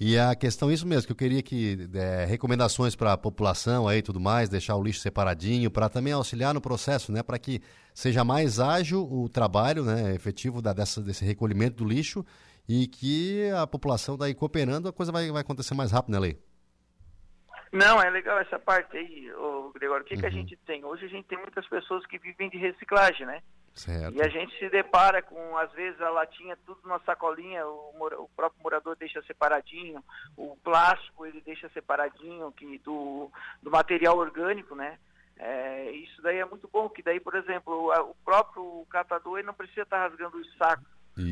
[0.00, 3.98] E a questão, isso mesmo, que eu queria que é, recomendações para a população aí
[3.98, 7.22] e tudo mais, deixar o lixo separadinho, para também auxiliar no processo, né?
[7.22, 7.60] Para que
[7.94, 12.24] seja mais ágil o trabalho né, efetivo da, dessa, desse recolhimento do lixo
[12.68, 16.38] e que a população daí cooperando, a coisa vai, vai acontecer mais rápido, né, Lei?
[17.72, 20.04] Não, é legal essa parte aí, ô, Gregório.
[20.04, 20.34] O que, que a Uhum.
[20.34, 20.84] gente tem?
[20.84, 23.40] Hoje a gente tem muitas pessoas que vivem de reciclagem, né?
[23.74, 24.14] Certo.
[24.14, 28.28] E a gente se depara com, às vezes, a latinha tudo numa sacolinha, o, o
[28.36, 30.04] próprio morador deixa separadinho,
[30.36, 33.30] o plástico ele deixa separadinho que do,
[33.62, 34.98] do material orgânico, né?
[35.38, 39.46] É, isso daí é muito bom, que daí, por exemplo, a- o próprio catador ele
[39.46, 40.86] não precisa estar rasgando os sacos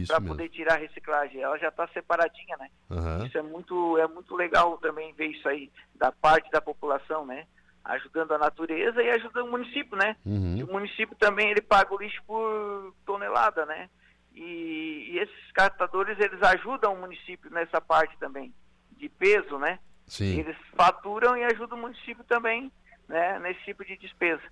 [0.09, 2.71] para poder tirar a reciclagem, ela já está separadinha, né?
[2.91, 3.27] Aham.
[3.27, 7.47] Isso é muito, é muito legal também ver isso aí, da parte da população, né?
[7.85, 10.17] Ajudando a natureza e ajudando o município, né?
[10.25, 10.65] Uhum.
[10.65, 13.89] o município também ele paga o lixo por tonelada, né?
[14.35, 18.53] E, e esses catadores eles ajudam o município nessa parte também
[18.97, 19.79] de peso, né?
[20.07, 20.41] Sim.
[20.41, 22.71] Eles faturam e ajudam o município também,
[23.09, 23.39] né?
[23.39, 24.43] Nesse tipo de despesa.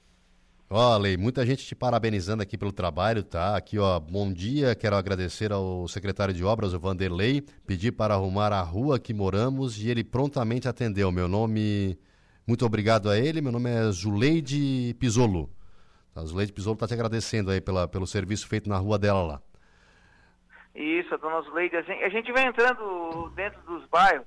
[0.71, 3.57] Olha, muita gente te parabenizando aqui pelo trabalho, tá?
[3.57, 8.53] Aqui, ó, bom dia, quero agradecer ao secretário de obras, o Vanderlei, pedir para arrumar
[8.53, 11.11] a rua que moramos e ele prontamente atendeu.
[11.11, 11.99] Meu nome,
[12.49, 15.51] muito obrigado a ele, meu nome é Zuleide Pisolo.
[16.17, 19.43] A Zuleide Pisolo está te agradecendo aí pela, pelo serviço feito na rua dela lá.
[20.75, 24.27] Isso, a dona Zuleide, a gente, a gente vem entrando dentro dos bairros,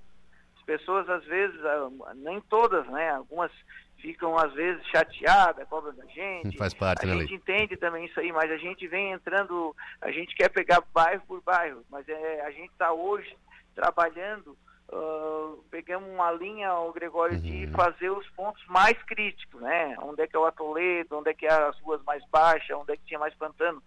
[0.56, 3.52] as pessoas às vezes, ah, nem todas, né, algumas
[3.98, 6.58] ficam às vezes chateadas, cobram da gente.
[6.58, 7.38] Faz parte, a né, gente Lei?
[7.38, 11.42] entende também isso aí, mas a gente vem entrando, a gente quer pegar bairro por
[11.42, 13.36] bairro, mas é, a gente está hoje
[13.74, 14.56] trabalhando,
[14.94, 17.72] ah, pegamos uma linha, o Gregório, de Uhum.
[17.72, 19.96] fazer os pontos mais críticos, né?
[20.02, 22.92] Onde é que é o atoledo, onde é que é as ruas mais baixas, onde
[22.94, 23.82] é que tinha mais pantano.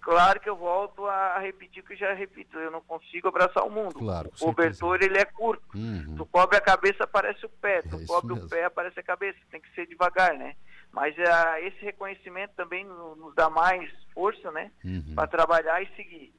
[0.00, 3.70] Claro que eu volto a repetir o que já repito, eu não consigo abraçar o
[3.70, 3.94] mundo.
[3.94, 5.64] Claro, o cobertor ele é curto.
[5.74, 6.14] Uhum.
[6.16, 7.80] Tu cobre a cabeça, aparece o pé.
[7.80, 8.46] Tu É cobre mesmo.
[8.46, 9.38] o pé, aparece a cabeça.
[9.50, 10.56] Tem que ser devagar, né?
[10.92, 14.70] Mas ah, esse reconhecimento também no- nos dá mais força, né?
[14.84, 15.14] Uhum.
[15.14, 16.34] Para trabalhar e seguir.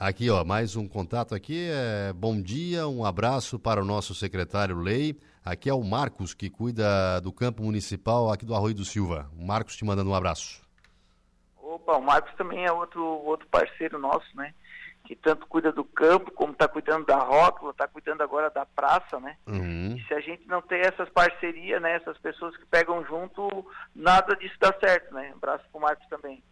[0.00, 1.68] Aqui, ó, mais um contato aqui.
[1.70, 5.14] É, bom dia, um abraço para o nosso secretário Lei.
[5.44, 9.30] Aqui é o Marcos, que cuida do campo municipal aqui do Arroio do Silva.
[9.38, 10.66] O Marcos te mandando um abraço.
[11.62, 14.54] Opa, o Marcos também é outro, outro parceiro nosso, né?
[15.04, 19.20] Que tanto cuida do campo, como está cuidando da rótula, está cuidando agora da praça,
[19.20, 19.36] né?
[19.46, 19.96] Uhum.
[19.98, 21.96] E se a gente não ter essas parcerias, né?
[21.96, 25.30] Essas pessoas que pegam junto, nada disso dá certo, né?
[25.36, 26.42] Abraço pro Marcos também.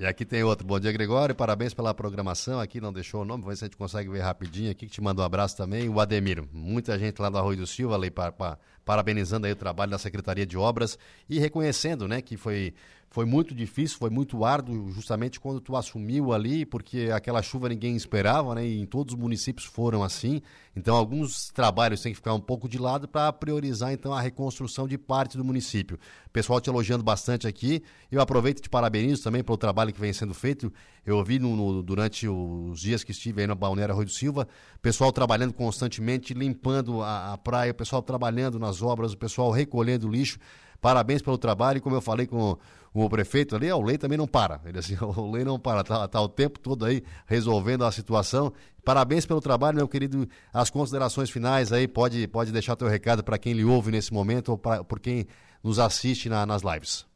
[0.00, 0.64] E aqui tem outro.
[0.64, 1.34] Bom dia, Gregório.
[1.34, 2.60] Parabéns pela programação.
[2.60, 5.22] Aqui não deixou o nome, se a gente consegue ver rapidinho aqui, que te manda
[5.22, 5.88] um abraço também.
[5.88, 6.44] O Ademir.
[6.52, 9.98] Muita gente lá do Arroio do Silva, ali, pa- pa- parabenizando aí o trabalho da
[9.98, 10.96] Secretaria de Obras
[11.28, 12.74] e reconhecendo, né, que foi,
[13.10, 17.96] foi muito difícil, foi muito árduo, justamente quando tu assumiu ali, porque aquela chuva ninguém
[17.96, 20.42] esperava, né, e em todos os municípios foram assim.
[20.76, 24.86] Então, alguns trabalhos têm que ficar um pouco de lado para priorizar, então, a reconstrução
[24.86, 25.98] de parte do município.
[26.26, 27.82] O pessoal te elogiando bastante aqui.
[28.12, 30.72] Eu aproveito e te parabenizo também pelo trabalho que vem sendo feito.
[31.04, 34.46] Eu ouvi no, no- durante os dias que estive aí na Balneário Arroio do Silva,
[34.80, 40.06] pessoal trabalhando constantemente, limpando a, a praia, o pessoal trabalhando nas obras, o pessoal recolhendo
[40.08, 40.38] lixo.
[40.80, 42.56] Parabéns pelo trabalho, e como eu falei com,
[42.92, 44.60] com o prefeito ali, o Lei também não para.
[44.64, 48.52] Ele assim, o Lei não para, tá, tá o tempo todo aí resolvendo a situação.
[48.84, 50.26] Parabéns pelo trabalho, meu querido.
[50.52, 54.50] As considerações finais aí, pode, pode deixar teu recado para quem lhe ouve nesse momento
[54.50, 55.26] ou pra, por quem
[55.62, 57.06] nos assiste na- nas lives.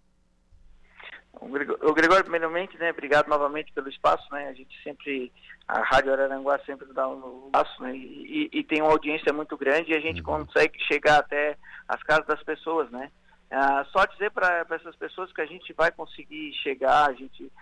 [1.40, 5.32] O Gregório, primeiramente, né, obrigado novamente pelo espaço, né, a gente sempre,
[5.66, 9.90] a Rádio Araranguá sempre dá um espaço, né, e, e tem uma audiência muito grande
[9.90, 11.56] e a gente consegue chegar até
[11.88, 13.10] as casas das pessoas, né.
[13.52, 17.52] Ah, só dizer para essas pessoas que a gente vai conseguir chegar, a gente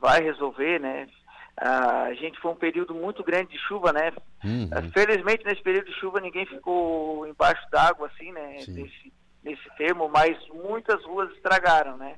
[0.00, 1.08] vai resolver, né,
[1.56, 4.12] Ah, a gente foi um período muito grande de chuva, né,
[4.44, 4.68] Uhum.
[4.92, 8.56] Felizmente, nesse período de chuva, ninguém ficou embaixo d'água, assim, né?
[8.68, 9.12] Nesse,
[9.42, 12.16] nesse termo, mas muitas ruas estragaram, né?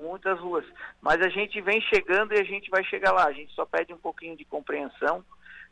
[0.00, 0.64] Muitas ruas.
[1.00, 3.24] Mas a gente vem chegando e a gente vai chegar lá.
[3.26, 5.24] A gente só pede um pouquinho de compreensão.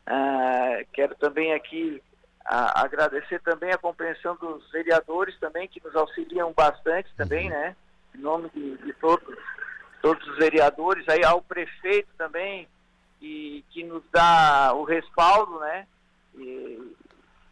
[0.04, 2.02] Ah, quero também aqui
[2.48, 7.74] ah, agradecer também a compreensão dos vereadores também, que nos auxiliam bastante também, né?
[8.14, 9.36] Em nome de, de todos,
[10.00, 12.68] todos os vereadores, aí ao prefeito também,
[13.18, 15.86] que, que nos dá o respaldo, né?
[16.36, 16.94] E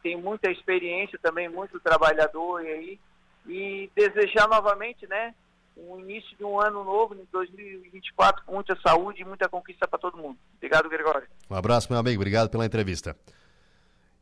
[0.02, 3.00] tem muita experiência também, muito trabalhador e aí.
[3.46, 5.34] E desejar novamente, né?
[5.76, 9.98] Um início de um ano novo, em 2024, com muita saúde e muita conquista para
[9.98, 10.38] todo mundo.
[10.56, 11.26] Obrigado, Gregório.
[11.50, 12.20] Um abraço, meu amigo.
[12.20, 13.16] Obrigado pela entrevista.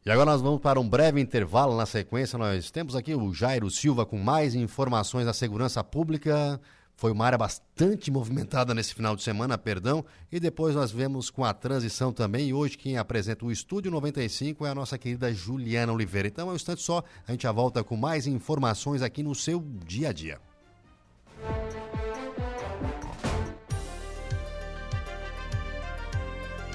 [0.04, 1.76] E agora nós vamos para um breve intervalo.
[1.76, 6.60] Na sequência, nós temos aqui o Jairo Silva com mais informações da segurança pública.
[6.96, 10.04] Foi uma área bastante movimentada nesse final de semana, perdão.
[10.30, 12.48] E depois nós vemos com a transição também.
[12.48, 16.26] E hoje quem apresenta o Estúdio 95 é a nossa querida Juliana Oliveira.
[16.26, 19.64] Então, é um instante só, a gente já volta com mais informações aqui no seu
[19.86, 20.40] dia a dia.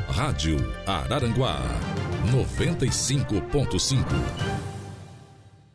[0.08, 1.60] Rádio Araranguá
[2.28, 4.04] 95.5.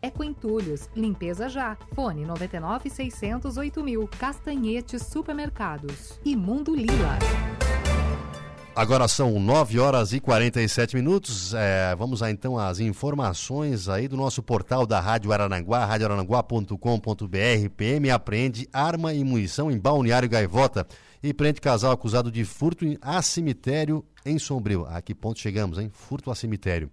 [0.03, 1.77] Eco Entulhos, limpeza já.
[1.95, 4.07] Fone 99 608 mil.
[4.19, 6.19] Castanhete Supermercados.
[6.25, 7.19] E Mundo Lila.
[8.75, 11.55] Agora são 9 horas e 47 minutos.
[11.55, 17.69] É, vamos lá então às informações aí do nosso portal da Rádio Araranguá, radioaranguá.com.br.
[17.77, 20.87] PM apreende arma e munição em Balneário Gaivota
[21.23, 24.87] e prende casal acusado de furto a cemitério em Sombrio.
[24.87, 25.91] A que ponto chegamos, hein?
[25.93, 26.91] Furto a cemitério.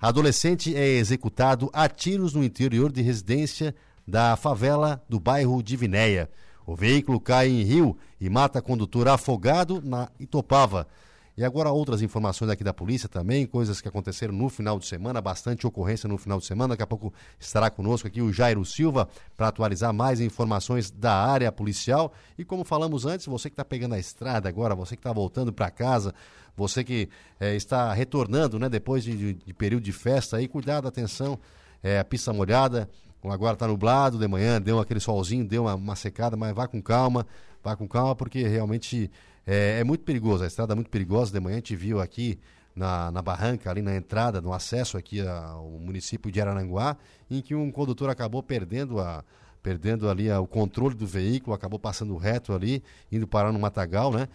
[0.00, 3.74] Adolescente é executado a tiros no interior de residência
[4.06, 6.30] da favela do bairro Divinéia.
[6.66, 10.86] O veículo cai em rio e mata condutor afogado na Itopava.
[11.34, 15.18] E agora outras informações aqui da polícia também, coisas que aconteceram no final de semana,
[15.18, 16.74] bastante ocorrência no final de semana.
[16.74, 21.50] Daqui a pouco estará conosco aqui o Jairo Silva para atualizar mais informações da área
[21.50, 22.12] policial.
[22.36, 25.54] E como falamos antes, você que está pegando a estrada agora, você que está voltando
[25.54, 26.14] para casa,
[26.54, 27.08] você que
[27.40, 31.38] é, está retornando né, depois de, de, de, período de festa, aí, cuidado, atenção,
[31.82, 32.86] é, a pista molhada,
[33.24, 36.82] agora está nublado de manhã, deu aquele solzinho, deu uma, uma secada, mas vá com
[36.82, 37.26] calma,
[37.64, 39.10] vá com calma, porque realmente
[39.46, 41.32] é, é, muito perigoso, a estrada é muito perigosa.
[41.32, 42.38] De manhã a gente viu aqui
[42.74, 46.96] na, na barranca, ali na entrada, no acesso aqui ao município de Araranguá,
[47.30, 49.24] em que um condutor acabou perdendo a
[49.62, 54.12] perdendo ali a, o controle do veículo, acabou passando reto ali, indo parar no matagal,
[54.12, 54.28] né?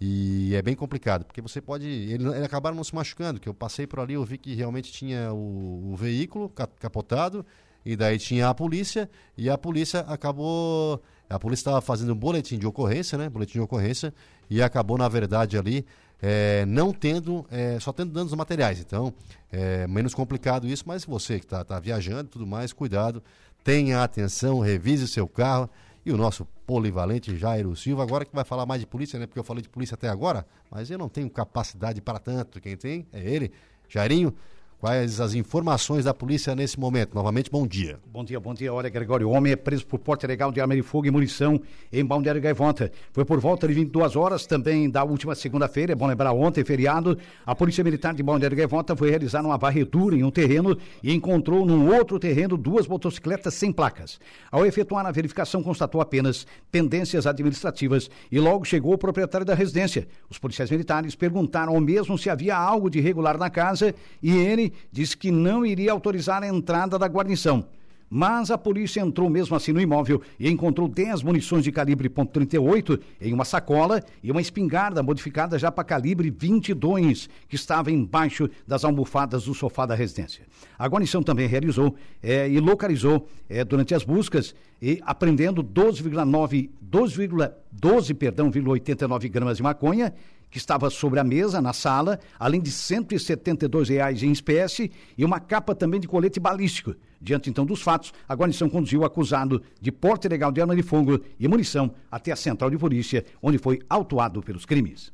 [0.00, 1.86] E é bem complicado, porque você pode.
[1.86, 4.92] Ele, ele acabaram não se machucando, que eu passei por ali, eu vi que realmente
[4.92, 6.48] tinha o, o veículo
[6.78, 7.44] capotado,
[7.84, 11.02] e daí tinha a polícia, e a polícia acabou.
[11.28, 13.28] A polícia estava fazendo um boletim de ocorrência, né?
[13.28, 14.14] Boletim de ocorrência,
[14.48, 15.84] e acabou, na verdade, ali
[16.20, 18.80] é, não tendo, é, só tendo danos materiais.
[18.80, 19.12] Então,
[19.52, 23.22] é menos complicado isso, mas você que está tá viajando e tudo mais, cuidado,
[23.62, 25.68] tenha atenção, revise o seu carro.
[26.06, 29.26] E o nosso polivalente Jairo Silva, agora que vai falar mais de polícia, né?
[29.26, 32.60] Porque eu falei de polícia até agora, mas eu não tenho capacidade para tanto.
[32.62, 33.52] Quem tem é ele,
[33.90, 34.34] Jairinho.
[34.80, 37.12] Quais as informações da polícia nesse momento?
[37.12, 37.98] Novamente, bom dia.
[38.12, 38.72] Bom dia, bom dia.
[38.72, 41.60] Olha, Gregório, o homem é preso por porte ilegal de arma de fogo e munição
[41.92, 42.92] em Balneário Gaivota.
[43.10, 47.18] Foi por volta de 22 horas, também da última segunda-feira, é bom lembrar, ontem, feriado,
[47.44, 51.66] a Polícia Militar de Balneário Gaivota foi realizar uma varredura em um terreno e encontrou
[51.66, 54.20] num outro terreno duas motocicletas sem placas.
[54.48, 60.06] Ao efetuar a verificação, constatou apenas pendências administrativas e logo chegou o proprietário da residência.
[60.30, 64.67] Os policiais militares perguntaram ao mesmo se havia algo de irregular na casa e ele
[64.90, 67.64] disse que não iria autorizar a entrada da guarnição.
[68.10, 72.98] Mas a polícia entrou mesmo assim no imóvel e encontrou 10 munições de calibre .38
[73.20, 78.84] em uma sacola e uma espingarda modificada já para calibre 22 que estava embaixo das
[78.84, 80.46] almofadas do sofá da residência.
[80.78, 88.14] A guarnição também realizou é, e localizou é, durante as buscas e apreendendo 12,9 12,12
[88.14, 90.14] perdão, 89 gramas de maconha
[90.50, 95.40] que estava sobre a mesa na sala, além de 172 reais em espécie e uma
[95.40, 96.94] capa também de colete balístico.
[97.20, 100.82] Diante então dos fatos, a guarnição conduziu o acusado de porte ilegal de arma de
[100.82, 105.12] fogo e munição até a central de polícia, onde foi autuado pelos crimes.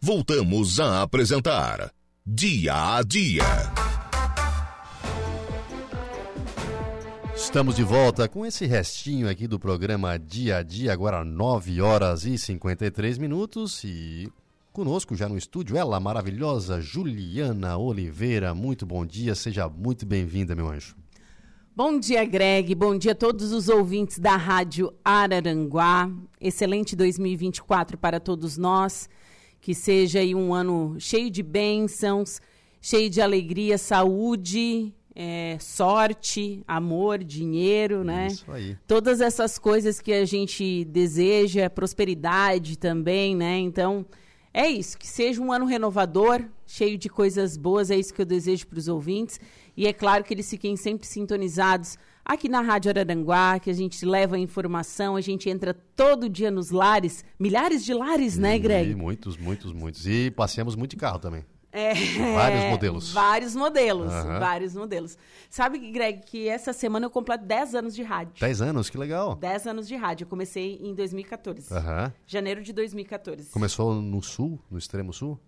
[0.00, 1.92] Voltamos a apresentar
[2.26, 3.44] Dia a Dia.
[7.42, 12.24] Estamos de volta com esse restinho aqui do programa Dia a Dia, agora 9 horas
[12.24, 14.32] e 53 minutos e
[14.72, 18.54] conosco já no estúdio ela, maravilhosa Juliana Oliveira.
[18.54, 20.96] Muito bom dia, seja muito bem-vinda, meu anjo.
[21.74, 22.74] Bom dia, Greg.
[22.76, 26.08] Bom dia a todos os ouvintes da Rádio Araranguá.
[26.40, 29.10] Excelente 2024 para todos nós.
[29.60, 32.40] Que seja um ano cheio de bênçãos,
[32.80, 38.28] cheio de alegria, saúde é, sorte, amor, dinheiro, né?
[38.28, 38.76] Isso aí.
[38.86, 43.58] Todas essas coisas que a gente deseja, prosperidade também, né?
[43.58, 44.06] Então,
[44.54, 48.26] é isso, que seja um ano renovador, cheio de coisas boas, é isso que eu
[48.26, 49.40] desejo para os ouvintes.
[49.76, 54.04] E é claro que eles fiquem sempre sintonizados aqui na Rádio Araranguá, que a gente
[54.04, 58.90] leva a informação, a gente entra todo dia nos lares, milhares de lares, né, Greg?
[58.90, 60.06] E muitos, muitos, muitos.
[60.06, 61.44] E passeamos muito de carro também.
[61.72, 61.94] É,
[62.34, 63.12] vários modelos.
[63.12, 64.38] Vários modelos, uhum.
[64.38, 65.16] vários modelos.
[65.48, 68.34] Sabe, Greg, que essa semana eu completo 10 anos de rádio.
[68.38, 69.34] 10 anos, que legal.
[69.36, 70.24] 10 anos de rádio.
[70.24, 71.72] Eu comecei em 2014.
[71.72, 72.12] Uhum.
[72.26, 73.50] Janeiro de 2014.
[73.50, 75.40] Começou no sul, no extremo sul?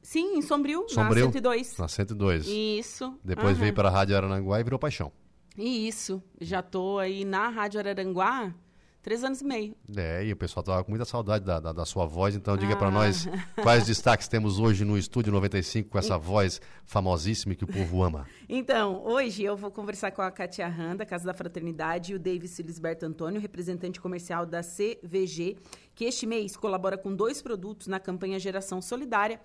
[0.00, 1.78] Sim, em Sombrio, Sombrio na 102.
[1.78, 2.46] Na 102.
[2.46, 3.18] Isso.
[3.24, 3.60] Depois uhum.
[3.60, 5.12] veio para a Rádio Arananguá e virou paixão.
[5.58, 6.22] Isso.
[6.40, 8.54] Já tô aí na Rádio Araranguá
[9.02, 9.74] Três anos e meio.
[9.96, 12.74] É, e o pessoal tava com muita saudade da, da, da sua voz, então diga
[12.74, 12.76] ah.
[12.76, 13.26] para nós
[13.60, 18.28] quais destaques temos hoje no Estúdio 95 com essa voz famosíssima que o povo ama.
[18.48, 22.52] Então, hoje eu vou conversar com a Katia Randa, Casa da Fraternidade, e o Davis
[22.52, 25.56] Silisberto Antônio, representante comercial da CVG,
[25.96, 29.40] que este mês colabora com dois produtos na campanha Geração Solidária,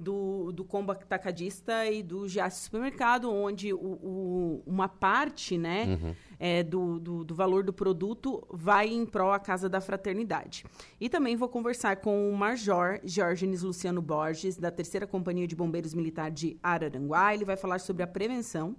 [0.00, 6.14] do, do combo atacadista e do Giasse Supermercado, onde o, o, uma parte né, uhum.
[6.38, 10.64] é, do, do, do, valor do produto vai em prol à Casa da Fraternidade.
[10.98, 15.92] E também vou conversar com o Major Georgenes Luciano Borges, da Terceira Companhia de Bombeiros
[15.92, 17.34] Militar de Araranguá.
[17.34, 18.74] Ele vai falar sobre a prevenção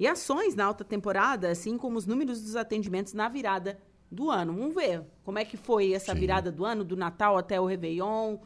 [0.00, 3.78] e ações na alta temporada, assim como os números dos atendimentos na virada
[4.10, 4.54] do ano.
[4.54, 6.20] Vamos ver como é que foi essa Sim.
[6.20, 8.38] virada do ano, do Natal até o Réveillon,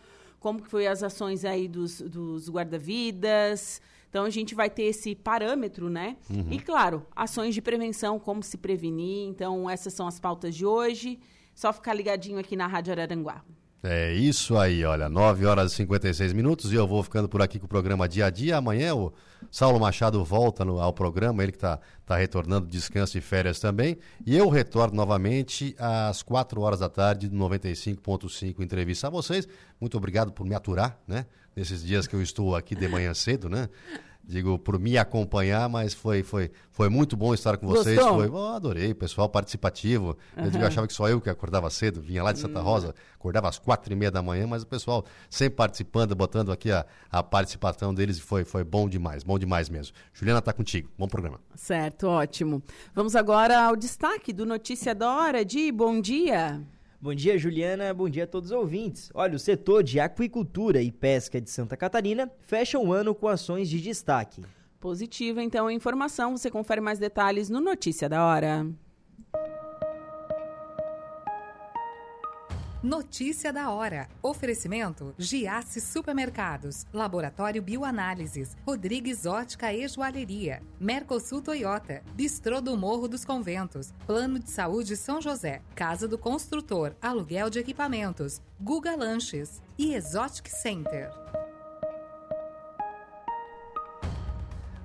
[0.46, 5.12] como que foi as ações aí dos, dos guarda-vidas, Então a gente vai ter esse
[5.12, 6.16] parâmetro, né?
[6.30, 6.52] Uhum.
[6.52, 9.26] E claro, ações de prevenção, como se prevenir.
[9.26, 11.18] Então essas são as pautas de hoje.
[11.52, 13.42] Só ficar ligadinho aqui na Rádio Araranguá.
[13.82, 17.58] É isso aí, olha, 9 horas e 56 minutos e eu vou ficando por aqui
[17.58, 18.56] com o programa dia a dia.
[18.56, 19.12] Amanhã o
[19.50, 23.60] Saulo Machado volta no, ao programa, ele que está tá retornando de descanso e férias
[23.60, 23.96] também.
[24.24, 29.46] E eu retorno novamente às 4 horas da tarde do 95.5 entrevista a vocês.
[29.80, 31.26] Muito obrigado por me aturar, né?
[31.54, 33.68] Nesses dias que eu estou aqui de manhã cedo, né?
[34.26, 37.98] Digo, por me acompanhar, mas foi, foi, foi muito bom estar com vocês.
[38.00, 40.16] Foi, oh, adorei, pessoal participativo.
[40.36, 40.44] Uhum.
[40.44, 42.94] Eu, digo, eu achava que só eu que acordava cedo, vinha lá de Santa Rosa,
[43.14, 46.84] acordava às quatro e meia da manhã, mas o pessoal sempre participando, botando aqui a,
[47.10, 49.94] a participação deles foi, foi bom demais, bom demais mesmo.
[50.12, 50.90] Juliana, está contigo.
[50.98, 51.40] Bom programa.
[51.54, 52.62] Certo, ótimo.
[52.94, 56.60] Vamos agora ao destaque do Notícia da Hora de Bom Dia.
[57.00, 57.92] Bom dia, Juliana.
[57.92, 59.10] Bom dia a todos os ouvintes.
[59.14, 63.68] Olha, o setor de aquicultura e pesca de Santa Catarina fecha o ano com ações
[63.68, 64.42] de destaque.
[64.80, 66.36] Positiva, então, a informação.
[66.36, 68.66] Você confere mais detalhes no Notícia da Hora.
[72.82, 74.06] Notícia da hora.
[74.22, 83.24] Oferecimento: Giasse Supermercados, Laboratório Bioanálises, Rodrigues Ótica e Joalheria, Mercosul Toyota, Bistrô do Morro dos
[83.24, 89.94] Conventos, Plano de Saúde São José, Casa do Construtor, Aluguel de Equipamentos, Guga Lanches e
[89.94, 91.10] Exotic Center.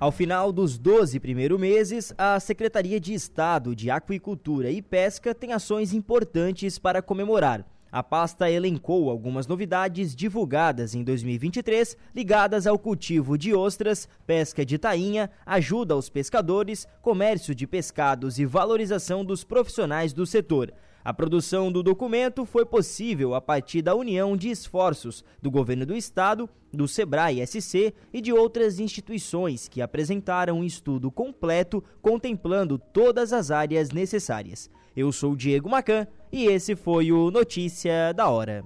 [0.00, 5.52] Ao final dos 12 primeiros meses, a Secretaria de Estado de Aquicultura e Pesca tem
[5.52, 7.64] ações importantes para comemorar.
[7.92, 14.78] A pasta elencou algumas novidades divulgadas em 2023 ligadas ao cultivo de ostras, pesca de
[14.78, 20.72] tainha, ajuda aos pescadores, comércio de pescados e valorização dos profissionais do setor.
[21.04, 25.96] A produção do documento foi possível a partir da união de esforços do governo do
[25.96, 33.32] estado, do Sebrae SC e de outras instituições que apresentaram um estudo completo contemplando todas
[33.32, 34.70] as áreas necessárias.
[34.96, 38.64] Eu sou Diego Macan e esse foi o Notícia da Hora.